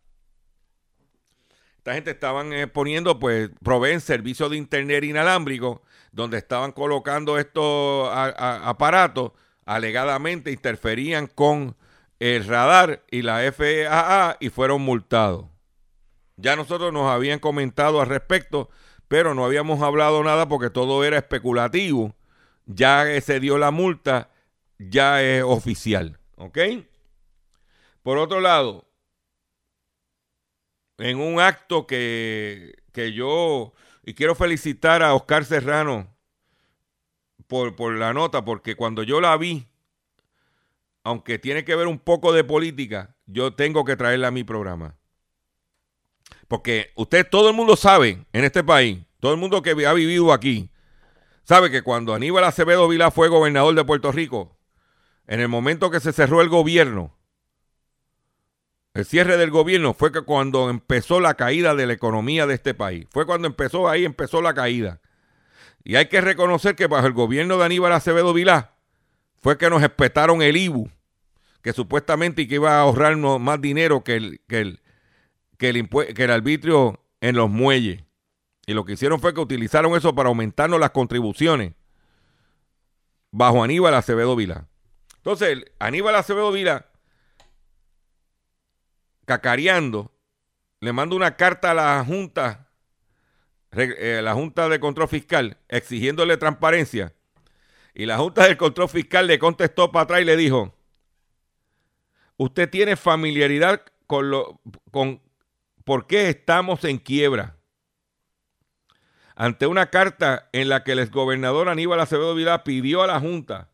[1.77, 8.09] Esta gente estaban eh, poniendo, pues, proveen servicio de internet inalámbrico, donde estaban colocando estos
[8.13, 9.31] aparatos,
[9.65, 11.75] alegadamente interferían con
[12.19, 15.47] el radar y la FAA y fueron multados.
[16.37, 18.69] Ya nosotros nos habían comentado al respecto,
[19.07, 22.15] pero no habíamos hablado nada porque todo era especulativo.
[22.65, 24.29] Ya se dio la multa,
[24.77, 26.19] ya es oficial.
[26.37, 26.57] ¿Ok?
[28.03, 28.87] Por otro lado,
[30.97, 36.07] en un acto que, que yo, y quiero felicitar a Oscar Serrano
[37.51, 39.67] por, la nota, porque cuando yo la vi,
[41.03, 44.95] aunque tiene que ver un poco de política, yo tengo que traerla a mi programa.
[46.47, 50.31] Porque usted, todo el mundo sabe en este país, todo el mundo que ha vivido
[50.31, 50.71] aquí,
[51.43, 54.57] sabe que cuando Aníbal Acevedo Vilá fue gobernador de Puerto Rico,
[55.27, 57.17] en el momento que se cerró el gobierno,
[58.93, 62.73] el cierre del gobierno fue que cuando empezó la caída de la economía de este
[62.73, 63.07] país.
[63.11, 65.01] Fue cuando empezó ahí, empezó la caída.
[65.83, 68.75] Y hay que reconocer que bajo el gobierno de Aníbal Acevedo Vilá
[69.39, 70.89] fue que nos espetaron el IBU,
[71.61, 74.81] que supuestamente que iba a ahorrarnos más dinero que el, que el,
[75.57, 78.03] que el, que el arbitrio en los muelles.
[78.67, 81.73] Y lo que hicieron fue que utilizaron eso para aumentarnos las contribuciones
[83.31, 84.67] bajo Aníbal Acevedo Vilá.
[85.17, 86.87] Entonces, Aníbal Acevedo Vilá,
[89.25, 90.11] cacareando,
[90.79, 92.70] le manda una carta a la Junta,
[93.71, 97.13] la Junta de Control Fiscal, exigiéndole transparencia.
[97.93, 100.73] Y la Junta del Control Fiscal le contestó para atrás y le dijo,
[102.37, 104.59] usted tiene familiaridad con lo
[104.91, 105.21] con
[105.83, 107.57] por qué estamos en quiebra.
[109.35, 113.71] Ante una carta en la que el exgobernador Aníbal Acevedo Vilá pidió a la Junta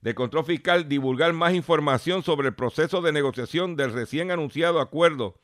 [0.00, 5.38] de Control Fiscal divulgar más información sobre el proceso de negociación del recién anunciado acuerdo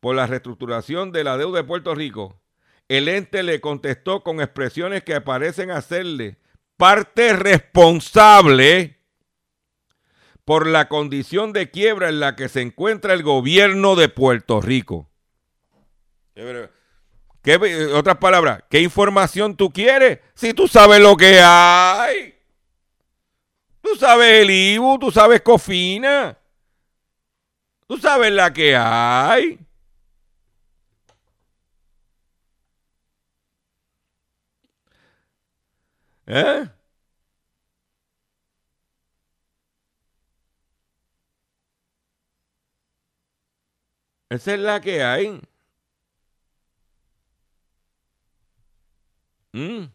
[0.00, 2.40] por la reestructuración de la deuda de Puerto Rico,
[2.88, 6.38] el ente le contestó con expresiones que parecen hacerle
[6.76, 8.98] parte responsable
[10.44, 15.08] por la condición de quiebra en la que se encuentra el gobierno de Puerto Rico.
[16.34, 20.18] ¿Qué, eh, otras palabras, ¿qué información tú quieres?
[20.34, 22.34] Si tú sabes lo que hay.
[23.80, 26.38] Tú sabes el IBU, tú sabes Cofina.
[27.86, 29.58] Tú sabes la que hay.
[36.26, 36.68] ¿Eh?
[44.28, 45.40] Esa es la que hay.
[49.52, 49.86] Mm.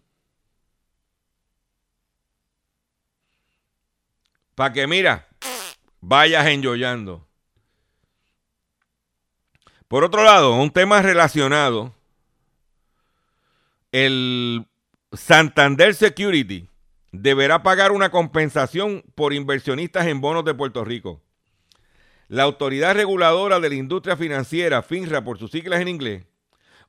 [4.56, 5.28] Para que mira,
[6.00, 7.28] vayas enjoyando.
[9.90, 11.94] Por otro lado, un tema relacionado,
[13.92, 14.69] el
[15.12, 16.70] Santander Security
[17.12, 21.24] deberá pagar una compensación por inversionistas en bonos de Puerto Rico.
[22.28, 26.26] La autoridad reguladora de la industria financiera, FINRA por sus siglas en inglés,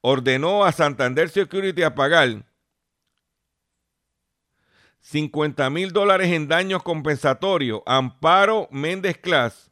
[0.03, 2.45] ordenó a Santander Security a pagar
[5.01, 9.71] 50 mil dólares en daños compensatorios Amparo Méndez Class,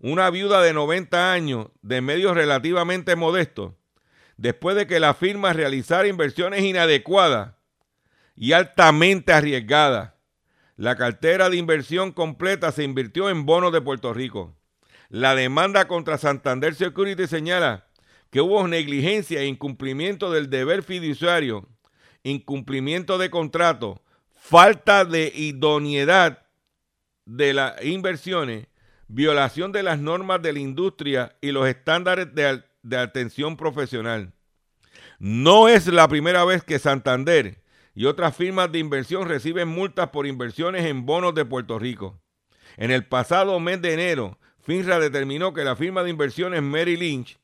[0.00, 3.74] una viuda de 90 años de medios relativamente modestos,
[4.36, 7.53] después de que la firma realizara inversiones inadecuadas
[8.36, 10.12] y altamente arriesgadas.
[10.76, 14.56] La cartera de inversión completa se invirtió en bonos de Puerto Rico.
[15.08, 17.86] La demanda contra Santander Security señala
[18.30, 21.68] que hubo negligencia e incumplimiento del deber fiduciario,
[22.24, 24.02] incumplimiento de contrato,
[24.34, 26.44] falta de idoneidad
[27.26, 28.66] de las inversiones,
[29.06, 34.32] violación de las normas de la industria y los estándares de, de atención profesional.
[35.20, 37.62] No es la primera vez que Santander
[37.94, 42.20] y otras firmas de inversión reciben multas por inversiones en bonos de Puerto Rico.
[42.76, 47.38] En el pasado mes de enero, FINRA determinó que la firma de inversiones Merrill Lynch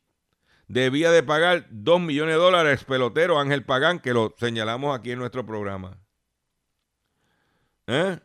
[0.67, 5.19] debía de pagar 2 millones de dólares pelotero Ángel Pagán, que lo señalamos aquí en
[5.19, 5.99] nuestro programa.
[7.87, 8.19] ¿Eh?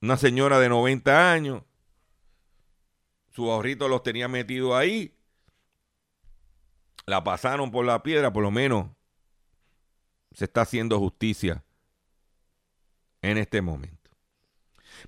[0.00, 1.62] Una señora de 90 años,
[3.30, 5.14] sus ahorritos los tenía metidos ahí,
[7.10, 8.86] la pasaron por la piedra, por lo menos
[10.32, 11.64] se está haciendo justicia
[13.20, 14.10] en este momento.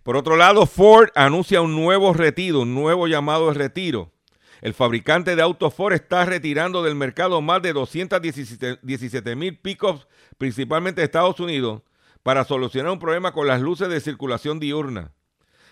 [0.03, 4.13] Por otro lado, Ford anuncia un nuevo retiro, un nuevo llamado de retiro.
[4.61, 10.07] El fabricante de autos Ford está retirando del mercado más de 217 mil pickups,
[10.39, 11.83] principalmente de Estados Unidos,
[12.23, 15.13] para solucionar un problema con las luces de circulación diurna.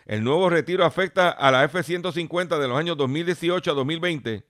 [0.07, 4.49] El nuevo retiro afecta a la F-150 de los años 2018 a 2020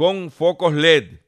[0.00, 1.18] con focos LED.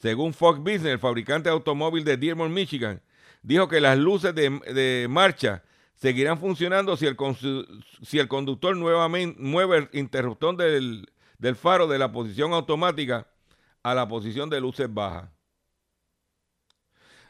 [0.00, 3.00] Según Fox Business, el fabricante de automóvil de Dearborn, Michigan,
[3.42, 5.62] dijo que las luces de, marcha
[5.94, 7.16] seguirán funcionando si el,
[8.26, 11.06] conductor nuevamente mueve el interruptor del,
[11.54, 13.28] faro de la posición automática
[13.84, 15.30] a la posición de luces bajas.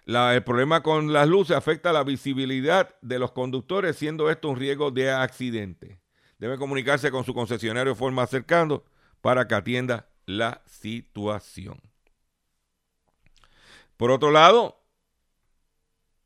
[0.06, 4.90] El problema con las luces afecta la visibilidad de los conductores, siendo esto un riesgo
[4.90, 6.00] de accidente.
[6.38, 8.84] Debe comunicarse con su concesionario forma cercano
[9.20, 11.80] para que atienda la situación.
[13.96, 14.82] Por otro lado,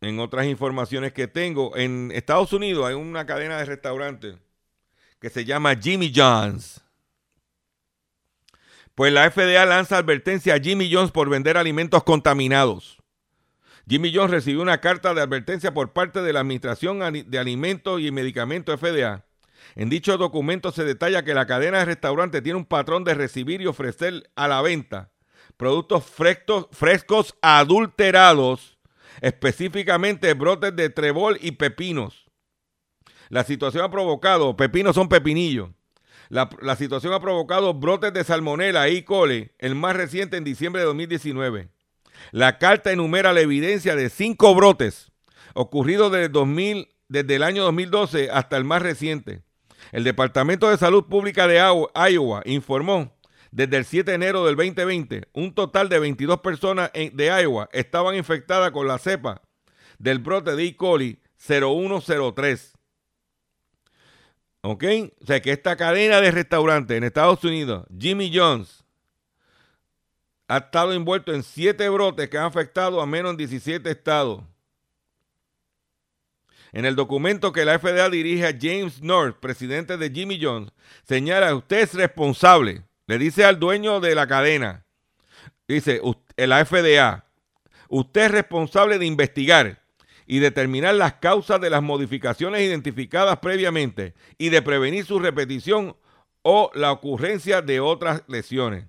[0.01, 4.37] en otras informaciones que tengo, en Estados Unidos hay una cadena de restaurantes
[5.21, 6.83] que se llama Jimmy John's.
[8.95, 12.99] Pues la FDA lanza advertencia a Jimmy John's por vender alimentos contaminados.
[13.89, 18.11] Jimmy John's recibió una carta de advertencia por parte de la Administración de Alimentos y
[18.11, 19.25] Medicamentos FDA.
[19.75, 23.61] En dicho documento se detalla que la cadena de restaurantes tiene un patrón de recibir
[23.61, 25.11] y ofrecer a la venta
[25.57, 28.77] productos frescos, frescos adulterados
[29.21, 32.27] específicamente brotes de trebol y pepinos.
[33.29, 35.71] La situación ha provocado, pepinos son pepinillos.
[36.29, 40.87] La, situación ha provocado brotes de salmonela e coli, el más reciente en diciembre de
[40.87, 41.69] 2019.
[42.33, 45.13] La carta enumera la evidencia de cinco brotes
[45.55, 49.43] ocurridos desde, 2000, desde el año 2012 hasta el más reciente.
[49.93, 53.17] El Departamento de Salud Pública de Iowa informó
[53.51, 58.15] desde el 7 de enero del 2020, un total de 22 personas de Iowa estaban
[58.15, 59.43] infectadas con la cepa
[59.99, 60.77] del brote de E.
[60.77, 62.73] coli 0103.
[64.63, 64.85] ¿Ok?
[65.21, 68.85] O sea que esta cadena de restaurantes en Estados Unidos, Jimmy John's,
[70.49, 74.43] ha estado envuelto en siete brotes que han afectado a menos en 17 estados.
[76.77, 80.73] En el documento que la FDA dirige a James North, presidente de Jimmy John's,
[81.09, 84.85] señala usted es responsable le dice al dueño de la cadena,
[85.67, 86.03] dice,
[86.37, 87.25] la FDA,
[87.89, 89.81] usted es responsable de investigar
[90.27, 95.97] y determinar las causas de las modificaciones identificadas previamente y de prevenir su repetición
[96.43, 98.85] o la ocurrencia de otras lesiones.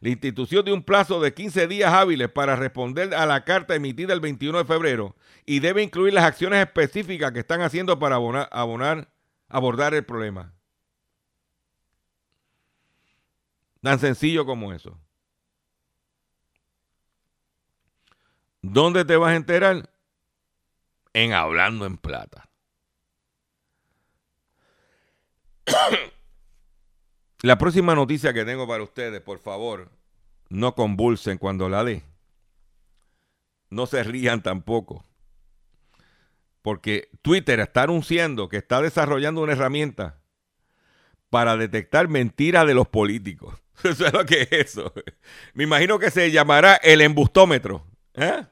[0.00, 4.14] La institución de un plazo de 15 días hábiles para responder a la carta emitida
[4.14, 9.12] el 21 de febrero y debe incluir las acciones específicas que están haciendo para abonar,
[9.48, 10.54] abordar el problema.
[13.82, 14.98] Tan sencillo como eso.
[18.62, 19.90] ¿Dónde te vas a enterar?
[21.12, 22.48] En Hablando en Plata.
[27.42, 29.90] La próxima noticia que tengo para ustedes, por favor,
[30.50, 32.02] no convulsen cuando la dé.
[33.70, 35.04] No se rían tampoco.
[36.60, 40.20] Porque Twitter está anunciando que está desarrollando una herramienta
[41.30, 43.54] para detectar mentiras de los políticos.
[43.84, 44.92] Eso es lo que es eso.
[45.54, 47.86] Me imagino que se llamará el embustómetro.
[48.12, 48.44] ¿eh?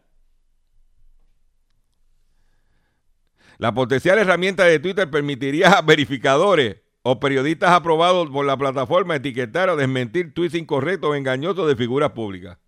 [3.59, 6.76] La potencial herramienta de Twitter permitiría a verificadores
[7.11, 12.11] o periodistas aprobados por la plataforma etiquetar o desmentir tweets incorrectos o engañosos de figuras
[12.11, 12.59] públicas.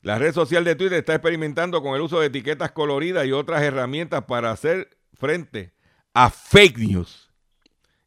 [0.00, 3.62] La red social de Twitter está experimentando con el uso de etiquetas coloridas y otras
[3.62, 5.74] herramientas para hacer frente
[6.14, 7.30] a fake news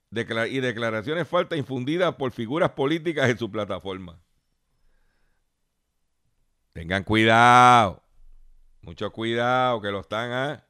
[0.10, 4.20] y declaraciones falsas infundidas por figuras políticas en su plataforma.
[6.74, 8.02] Tengan cuidado.
[8.82, 10.32] Mucho cuidado que lo están.
[10.32, 10.69] ¿ah?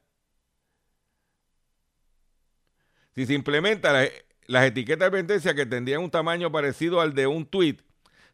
[3.20, 4.08] Si se implementan
[4.46, 7.76] las etiquetas de advertencia que tendrían un tamaño parecido al de un tweet,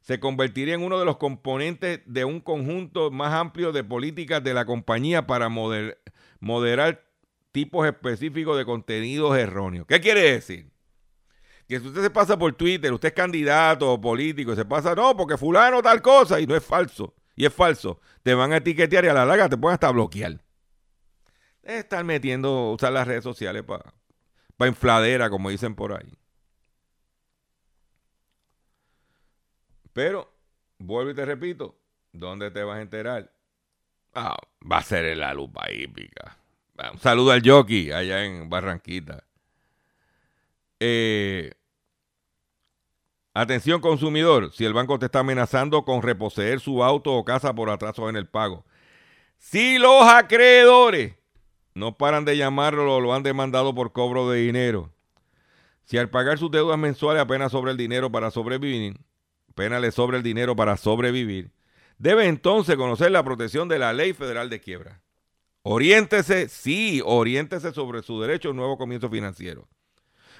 [0.01, 4.55] se convertiría en uno de los componentes de un conjunto más amplio de políticas de
[4.55, 7.05] la compañía para moderar
[7.51, 9.89] tipos específicos de contenidos erróneos.
[9.89, 10.71] ¿Qué quiere decir?
[11.67, 15.17] que si usted se pasa por Twitter, usted es candidato o político, se pasa, no,
[15.17, 19.05] porque fulano tal cosa, y no es falso, y es falso, te van a etiquetear
[19.05, 20.41] y a la larga te pueden hasta bloquear.
[21.65, 23.93] Es estar metiendo, usar las redes sociales para
[24.57, 26.13] para infladera, como dicen por ahí.
[29.93, 30.31] Pero,
[30.79, 31.75] vuelvo y te repito,
[32.13, 33.33] ¿dónde te vas a enterar?
[34.15, 34.37] Ah,
[34.71, 36.37] va a ser en la lupa hípica.
[36.79, 39.25] Ah, Un saludo al jockey allá en Barranquita.
[40.81, 41.53] Eh,
[43.33, 47.71] atención consumidor, si el banco te está amenazando con reposeer su auto o casa por
[47.71, 48.65] atraso en el pago.
[49.39, 51.15] Si los acreedores
[51.77, 54.95] no paran de llamarlo o lo han demandado por cobro de dinero.
[55.85, 58.99] Si al pagar sus deudas mensuales apenas sobra el dinero para sobrevivir,
[59.51, 61.53] apenas le sobra el dinero para sobrevivir,
[61.99, 65.03] debe entonces conocer la protección de la Ley Federal de Quiebra.
[65.61, 69.69] Oriéntese, sí, oriéntese sobre su derecho a un nuevo comienzo financiero.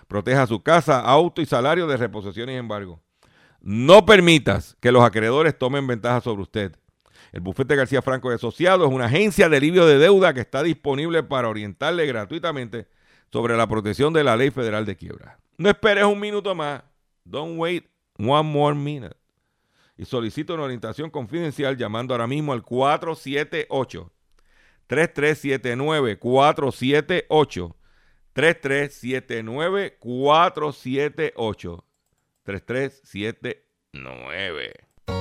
[0.09, 3.03] Proteja su casa, auto y salario de reposición y embargo.
[3.61, 6.77] No permitas que los acreedores tomen ventaja sobre usted.
[7.37, 10.63] El bufete García Franco y Asociados es una agencia de alivio de deuda que está
[10.63, 12.89] disponible para orientarle gratuitamente
[13.31, 15.39] sobre la protección de la ley federal de quiebra.
[15.59, 16.83] No esperes un minuto más.
[17.25, 19.15] Don't wait one more minute.
[19.99, 24.11] Y solicito una orientación confidencial llamando ahora mismo al 478
[24.87, 27.77] 3379 478
[28.33, 31.85] 3379 478
[32.45, 34.86] 3379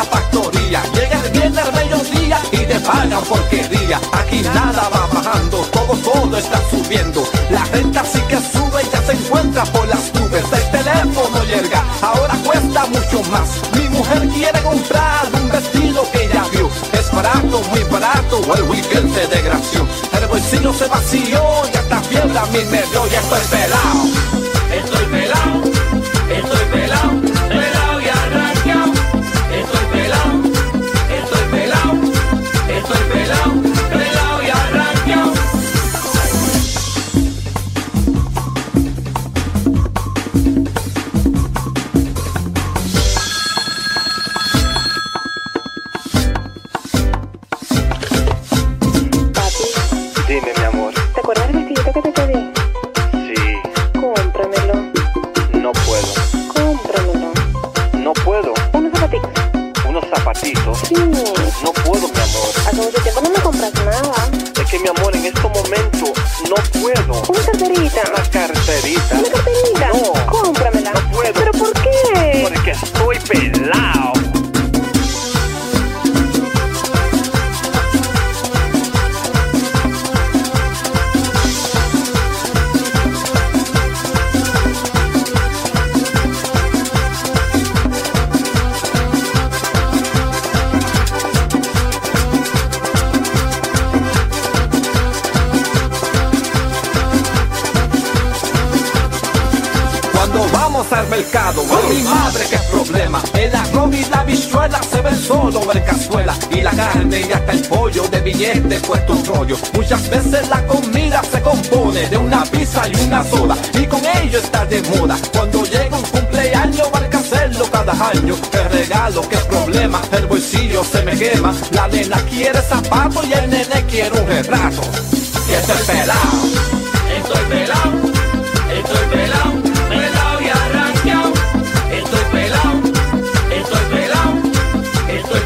[0.00, 0.82] la factoría.
[0.94, 4.00] Llega el viernes al mediodía y te pagan porquería.
[4.12, 7.22] Aquí nada va bajando, todo, todo está subiendo.
[7.50, 10.44] La renta sí que sube y ya se encuentra por las nubes.
[10.52, 13.48] El teléfono llega, ahora cuesta mucho más.
[13.76, 16.70] Mi mujer quiere comprar un vestido que ella vio.
[16.98, 19.86] Es barato, muy barato, el weekend se desgració.
[20.18, 21.42] El bolsillo se vació
[21.72, 23.06] y hasta fiebre a mí me dio.
[23.08, 24.02] Ya estoy pelado,
[24.82, 25.59] estoy pelado,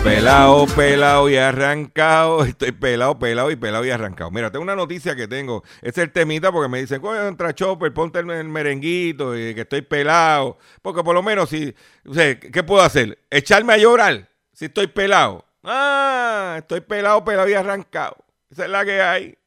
[0.04, 2.44] pelado, pelado, y arrancado.
[2.44, 4.30] Estoy pelado, pelado y pelado y arrancado.
[4.30, 5.64] Mira, tengo una noticia que tengo.
[5.80, 9.62] Es el temita porque me dicen, coño, entra Chopper, ponte el, el merenguito y que
[9.62, 10.58] estoy pelado.
[10.82, 11.74] Porque por lo menos, si,
[12.04, 13.18] ¿qué puedo hacer?
[13.30, 15.44] ¿Echarme a llorar si estoy pelado?
[15.62, 18.16] Ah, estoy pelado, pelado y arrancado.
[18.50, 19.38] Esa es la que hay.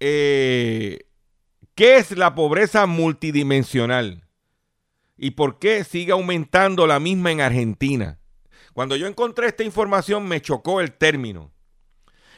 [0.00, 0.98] Eh,
[1.74, 4.24] ¿Qué es la pobreza multidimensional?
[5.18, 8.19] ¿Y por qué sigue aumentando la misma en Argentina?
[8.72, 11.50] Cuando yo encontré esta información me chocó el término.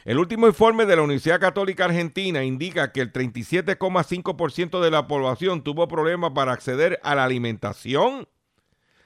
[0.05, 5.63] El último informe de la Universidad Católica Argentina indica que el 37,5% de la población
[5.63, 8.27] tuvo problemas para acceder a la alimentación,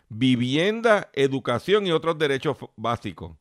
[0.10, 3.38] vivienda, educación y otros derechos básicos.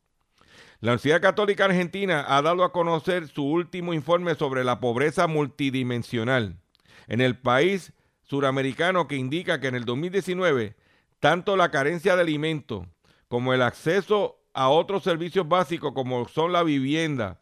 [0.81, 6.59] La Universidad Católica Argentina ha dado a conocer su último informe sobre la pobreza multidimensional
[7.07, 10.75] en el país suramericano que indica que en el 2019
[11.19, 12.85] tanto la carencia de alimentos
[13.27, 17.39] como el acceso a otros servicios básicos como son la vivienda,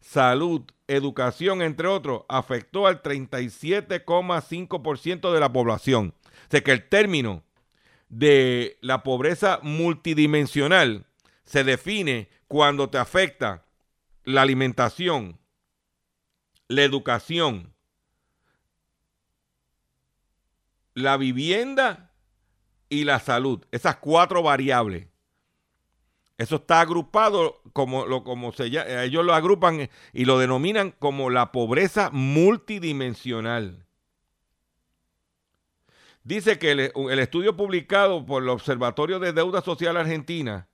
[0.00, 6.14] salud, educación, entre otros, afectó al 37,5% de la población.
[6.24, 7.42] O sea que el término
[8.08, 11.06] de la pobreza multidimensional
[11.44, 13.64] se define cuando te afecta
[14.24, 15.38] la alimentación,
[16.68, 17.72] la educación,
[20.94, 22.12] la vivienda
[22.88, 23.64] y la salud.
[23.70, 25.06] Esas cuatro variables.
[26.38, 31.30] Eso está agrupado como, lo, como se llama, ellos lo agrupan y lo denominan como
[31.30, 33.86] la pobreza multidimensional.
[36.24, 40.68] Dice que el, el, estudio publicado por el Observatorio de Deuda Social Argentina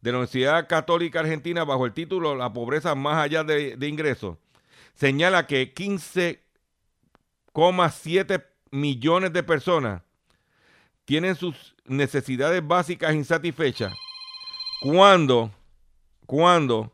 [0.00, 4.36] de la Universidad Católica Argentina bajo el título La pobreza más allá de, de ingresos
[4.94, 10.02] señala que 15,7 millones de personas
[11.04, 13.92] tienen sus necesidades básicas insatisfechas
[14.80, 15.52] cuando,
[16.26, 16.92] cuando,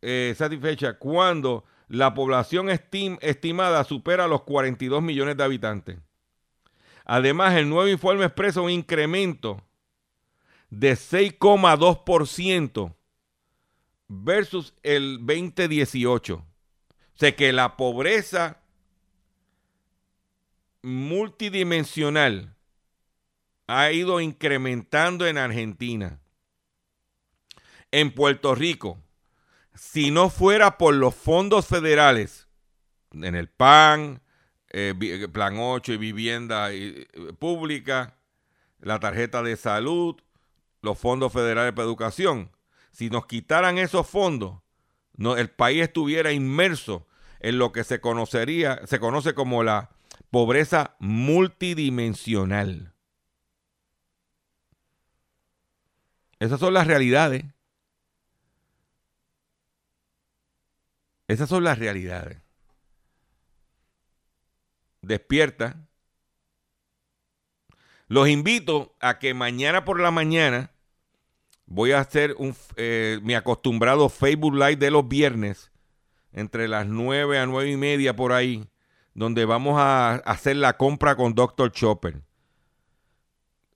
[0.00, 5.98] eh, satisfecha, cuando la población estim, estimada supera los 42 millones de habitantes.
[7.04, 9.60] Además, el nuevo informe expresa un incremento
[10.70, 12.94] de 6,2%
[14.08, 16.36] versus el 2018.
[16.36, 16.44] O
[17.14, 18.62] sea que la pobreza
[20.82, 22.54] multidimensional
[23.72, 26.20] ha ido incrementando en Argentina.
[27.90, 28.98] En Puerto Rico,
[29.74, 32.48] si no fuera por los fondos federales,
[33.12, 34.22] en el PAN,
[34.70, 37.06] eh, Plan 8 y vivienda eh,
[37.38, 38.18] pública,
[38.80, 40.16] la tarjeta de salud,
[40.82, 42.50] los fondos federales para educación,
[42.90, 44.60] si nos quitaran esos fondos,
[45.18, 47.06] el país estuviera inmerso
[47.40, 49.90] en lo que se conocería, se conoce como la
[50.30, 52.91] pobreza multidimensional.
[56.42, 57.44] Esas son las realidades.
[61.28, 62.38] Esas son las realidades.
[65.02, 65.86] Despierta.
[68.08, 70.72] Los invito a que mañana por la mañana
[71.66, 75.70] voy a hacer un, eh, mi acostumbrado Facebook Live de los viernes,
[76.32, 78.68] entre las 9 a 9 y media por ahí,
[79.14, 81.70] donde vamos a hacer la compra con Dr.
[81.70, 82.20] Chopper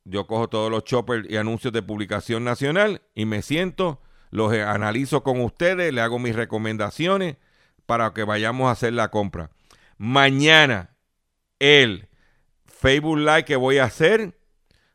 [0.09, 4.01] yo cojo todos los choppers y anuncios de publicación nacional y me siento,
[4.31, 7.37] los analizo con ustedes, le hago mis recomendaciones
[7.87, 9.51] para que vayamos a hacer la compra.
[9.99, 10.97] Mañana,
[11.59, 12.09] el
[12.67, 14.39] Facebook Live que voy a hacer,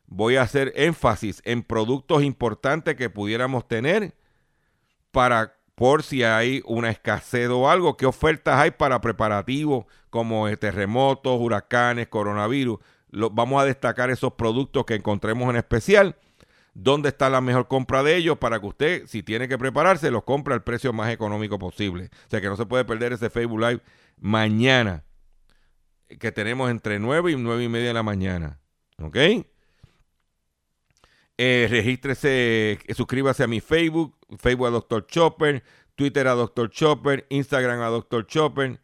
[0.06, 4.14] voy a hacer énfasis en productos importantes que pudiéramos tener
[5.10, 11.38] para por si hay una escasez o algo, qué ofertas hay para preparativos como terremotos,
[11.40, 12.78] huracanes, coronavirus
[13.12, 16.16] vamos a destacar esos productos que encontremos en especial.
[16.74, 18.38] ¿Dónde está la mejor compra de ellos?
[18.38, 22.10] Para que usted, si tiene que prepararse, los compre al precio más económico posible.
[22.26, 23.82] O sea que no se puede perder ese Facebook Live
[24.18, 25.04] mañana,
[26.18, 28.58] que tenemos entre 9 y 9 y media de la mañana.
[28.98, 29.16] ¿Ok?
[31.38, 35.06] Eh, regístrese, suscríbase a mi Facebook, Facebook a Dr.
[35.06, 35.62] Chopper,
[35.94, 36.70] Twitter a Dr.
[36.70, 38.26] Chopper, Instagram a Dr.
[38.26, 38.80] Chopper.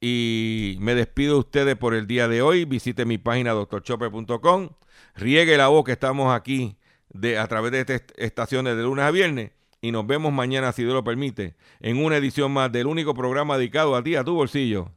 [0.00, 2.64] Y me despido de ustedes por el día de hoy.
[2.64, 4.70] Visite mi página doctorchopper.com.
[5.14, 6.76] Riegue la voz que estamos aquí
[7.08, 9.52] de, a través de estas estaciones de lunes a viernes.
[9.80, 13.56] Y nos vemos mañana, si Dios lo permite, en una edición más del único programa
[13.56, 14.90] dedicado a ti, a tu bolsillo.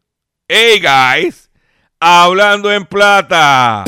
[0.48, 1.52] ¡Hey, guys!
[2.00, 3.84] Hablando en plata.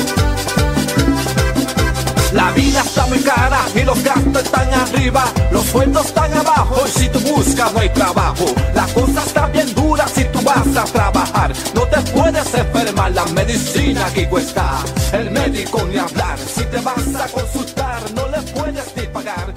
[2.32, 7.00] La vida está muy cara y los gastos están arriba, los sueldos están abajo y
[7.00, 8.46] si tú buscas no hay trabajo.
[8.74, 13.24] La cosa está bien dura si tú vas a trabajar, no te puedes enfermar, la
[13.26, 14.78] medicina aquí cuesta,
[15.12, 19.52] el médico ni hablar, si te vas a consultar no le puedes ni pagar.